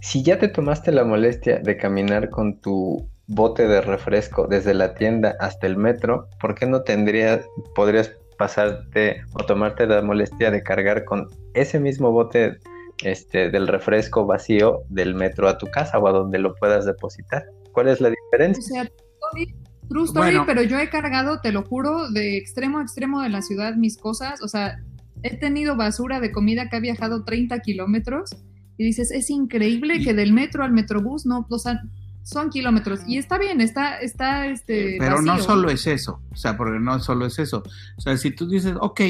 [0.01, 4.93] si ya te tomaste la molestia de caminar con tu bote de refresco desde la
[4.95, 10.63] tienda hasta el metro, ¿por qué no tendrías, podrías pasarte o tomarte la molestia de
[10.63, 12.57] cargar con ese mismo bote
[13.03, 17.45] este, del refresco vacío del metro a tu casa o a donde lo puedas depositar?
[17.71, 18.61] ¿Cuál es la diferencia?
[18.61, 18.91] O sea,
[19.89, 23.41] true story, pero yo he cargado, te lo juro, de extremo a extremo de la
[23.41, 24.41] ciudad mis cosas.
[24.41, 24.79] O sea,
[25.23, 28.35] he tenido basura de comida que ha viajado 30 kilómetros
[28.77, 31.81] y dices, es increíble que del metro al metrobús no, o sea,
[32.23, 33.01] son kilómetros.
[33.07, 34.97] Y está bien, está, está, este.
[34.99, 37.63] Pero no solo es eso, o sea, porque no solo es eso.
[37.97, 39.01] O sea, si tú dices, ok,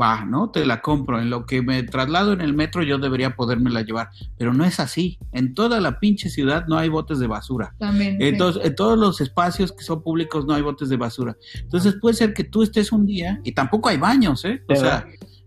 [0.00, 0.50] va, ¿no?
[0.50, 1.20] Te la compro.
[1.20, 4.10] En lo que me traslado en el metro yo debería podérmela llevar.
[4.36, 5.18] Pero no es así.
[5.32, 7.74] En toda la pinche ciudad no hay botes de basura.
[7.78, 8.16] También.
[8.20, 11.36] Entonces, en todos los espacios que son públicos no hay botes de basura.
[11.54, 14.62] Entonces puede ser que tú estés un día y tampoco hay baños, ¿eh?
[14.68, 15.06] O sea,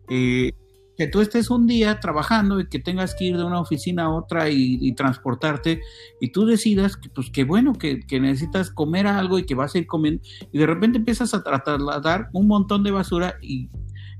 [0.09, 0.53] eh,
[0.99, 4.09] que tú estés un día trabajando y que tengas que ir de una oficina a
[4.09, 5.79] otra y, transportarte
[6.19, 9.77] y tú decidas que pues que bueno, que, necesitas comer algo y que vas a
[9.77, 10.21] ir comiendo
[10.51, 13.69] y de repente empiezas a trasladar un montón de basura y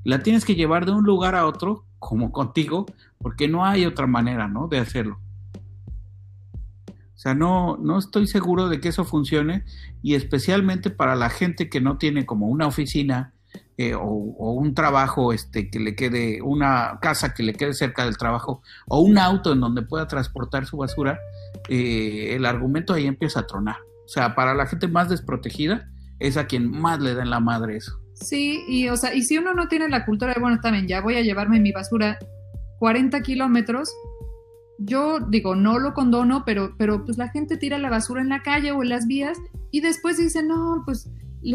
[0.06, 2.86] la tienes que llevar de un lugar a otro como contigo
[3.18, 4.70] porque no hay otra manera, ¿no?
[4.70, 5.20] De hacerlo.
[6.88, 9.66] O sea, no, no estoy seguro de que eso funcione
[10.02, 13.34] y especialmente para la gente que no tiene como una oficina
[13.96, 18.62] o, un trabajo este, que le quede, una casa que le quede cerca del trabajo,
[18.88, 21.20] o un auto en donde pueda transportar su basura,
[21.70, 23.78] eh, el argumento ahí empieza a tronar.
[24.06, 27.40] O sea, para la gente más desprotegida es a quien más le da en la
[27.40, 28.00] madre eso.
[28.14, 31.00] Sí, y o sea, y si uno no tiene la cultura de, bueno, también ya
[31.00, 32.20] voy a llevarme mi basura
[32.80, 33.94] 40 kilómetros,
[34.78, 38.42] yo digo, no lo condono, pero, pero pues la gente tira la basura en la
[38.42, 39.38] calle o en las vías
[39.72, 41.10] y después dice, no, pues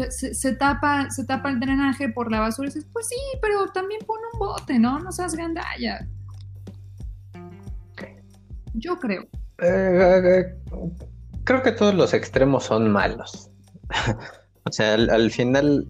[0.09, 4.01] se, tapa, se tapa el drenaje por la basura y dices, pues sí, pero también
[4.05, 4.99] pone un bote, ¿no?
[4.99, 6.07] No seas gandalla.
[8.73, 9.23] Yo creo.
[9.59, 10.55] Eh, eh,
[11.43, 13.49] creo que todos los extremos son malos.
[14.63, 15.87] o sea, al, final,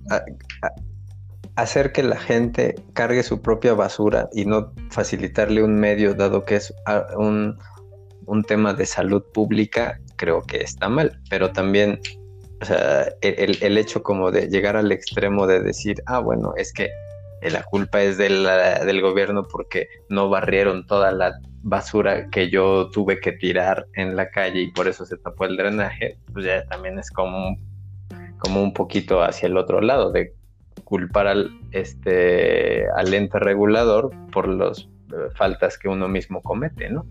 [1.56, 6.58] hacer que la gente cargue su propia basura y no facilitarle un medio, dado que
[6.58, 6.74] es
[7.18, 7.58] un,
[8.28, 11.20] un tema de salud pública, creo que está mal.
[11.30, 12.00] Pero también
[12.62, 16.72] o sea, el, el, hecho como de llegar al extremo de decir, ah, bueno, es
[16.72, 16.90] que
[17.42, 23.20] la culpa es del, del gobierno porque no barrieron toda la basura que yo tuve
[23.20, 27.00] que tirar en la calle y por eso se tapó el drenaje, pues ya también
[27.00, 27.58] es como,
[28.38, 30.34] como un poquito hacia el otro lado, de
[30.84, 37.06] culpar al, este, al ente regulador por las eh, faltas que uno mismo comete, ¿no?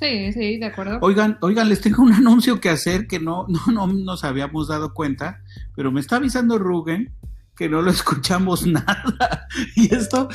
[0.00, 0.98] Sí, sí, de acuerdo.
[1.02, 4.94] Oigan, oigan, les tengo un anuncio que hacer que no, no, no nos habíamos dado
[4.94, 5.42] cuenta,
[5.74, 7.12] pero me está avisando Rugen
[7.56, 9.48] que no lo escuchamos nada.
[9.74, 10.28] Y esto,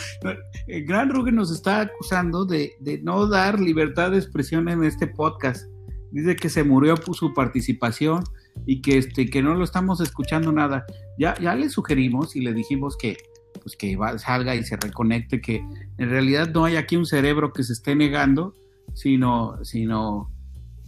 [0.68, 5.08] el gran Rugen nos está acusando de, de, no dar libertad de expresión en este
[5.08, 5.66] podcast.
[6.12, 8.24] Dice que se murió por su participación
[8.68, 10.86] y que, este, que no lo estamos escuchando nada.
[11.18, 13.18] Ya, ya le sugerimos y le dijimos que,
[13.64, 15.66] pues que salga y se reconecte, que
[15.98, 18.54] en realidad no hay aquí un cerebro que se esté negando,
[18.94, 20.32] sino, sino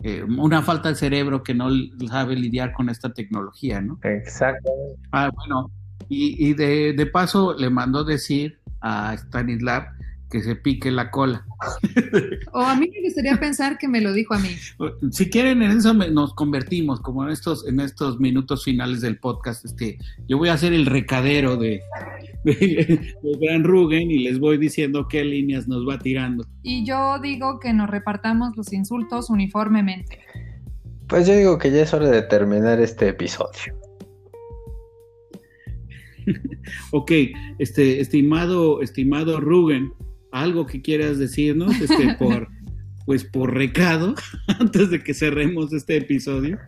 [0.03, 1.69] eh, una falta de cerebro que no
[2.09, 3.99] sabe lidiar con esta tecnología, ¿no?
[4.03, 4.71] Exacto.
[5.11, 5.71] Ah, bueno,
[6.09, 9.85] y, de, de, paso le mandó decir a Stanislav
[10.29, 11.45] que se pique la cola.
[12.53, 14.49] O a mí me gustaría pensar que me lo dijo a mí.
[15.11, 19.65] Si quieren, en eso nos convertimos, como en estos, en estos minutos finales del podcast.
[19.65, 21.81] Este, yo voy a hacer el recadero de,
[22.53, 26.45] de, Gran Rugen y les voy diciendo qué líneas nos va tirando.
[26.61, 30.19] Y yo digo que nos repartamos los insultos uniformemente.
[31.07, 33.73] Pues yo digo que ya es hora de terminar este episodio.
[36.91, 37.11] ok,
[37.57, 39.91] este, estimado, estimado Rugen,
[40.31, 42.47] algo que quieras decirnos, este, por,
[43.07, 44.13] pues por recado,
[44.59, 46.59] antes de que cerremos este episodio.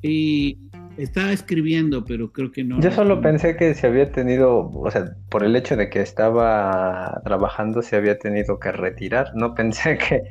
[0.00, 0.58] y
[0.96, 2.80] estaba escribiendo, pero creo que no.
[2.80, 7.20] Yo solo pensé que se había tenido, o sea, por el hecho de que estaba
[7.24, 9.32] trabajando, se había tenido que retirar.
[9.34, 10.22] No pensé que,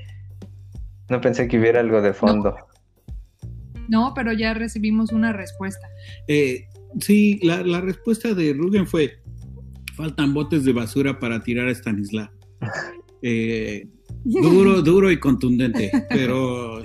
[1.09, 2.55] no pensé que hubiera algo de fondo.
[3.89, 5.87] No, pero ya recibimos una respuesta.
[6.27, 6.67] Eh,
[6.99, 9.19] sí, la, la respuesta de Rugen fue,
[9.95, 12.29] faltan botes de basura para tirar a Stanislav.
[13.25, 13.87] Eh,
[14.25, 16.81] Duro, duro y contundente, pero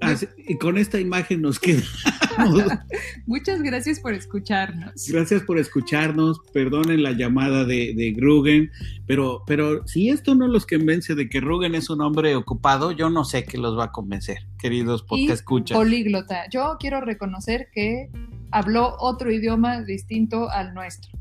[0.48, 2.04] y con esta imagen nos quedamos.
[3.26, 5.06] Muchas gracias por escucharnos.
[5.08, 6.40] Gracias por escucharnos.
[6.52, 8.70] Perdonen la llamada de, de Grugen,
[9.06, 13.10] pero, pero si esto no los convence de que Rugen es un hombre ocupado, yo
[13.10, 15.76] no sé qué los va a convencer, queridos porque escuchan.
[15.76, 16.48] Políglota.
[16.50, 18.10] Yo quiero reconocer que
[18.50, 21.12] habló otro idioma distinto al nuestro.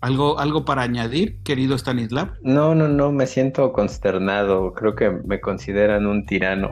[0.00, 2.34] ¿Algo, ¿Algo para añadir, querido Stanislav?
[2.42, 4.72] No, no, no, me siento consternado.
[4.74, 6.70] Creo que me consideran un tirano.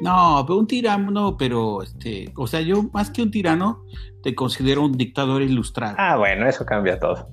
[0.00, 3.84] No, un tirano, pero este, o sea, yo más que un tirano,
[4.22, 5.96] te considero un dictador ilustrado.
[5.98, 7.28] Ah, bueno, eso cambia todo.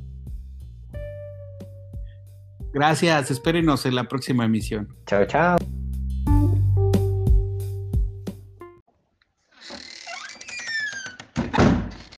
[2.73, 4.95] Gracias, espérenos en la próxima emisión.
[5.05, 5.57] Chao, chao.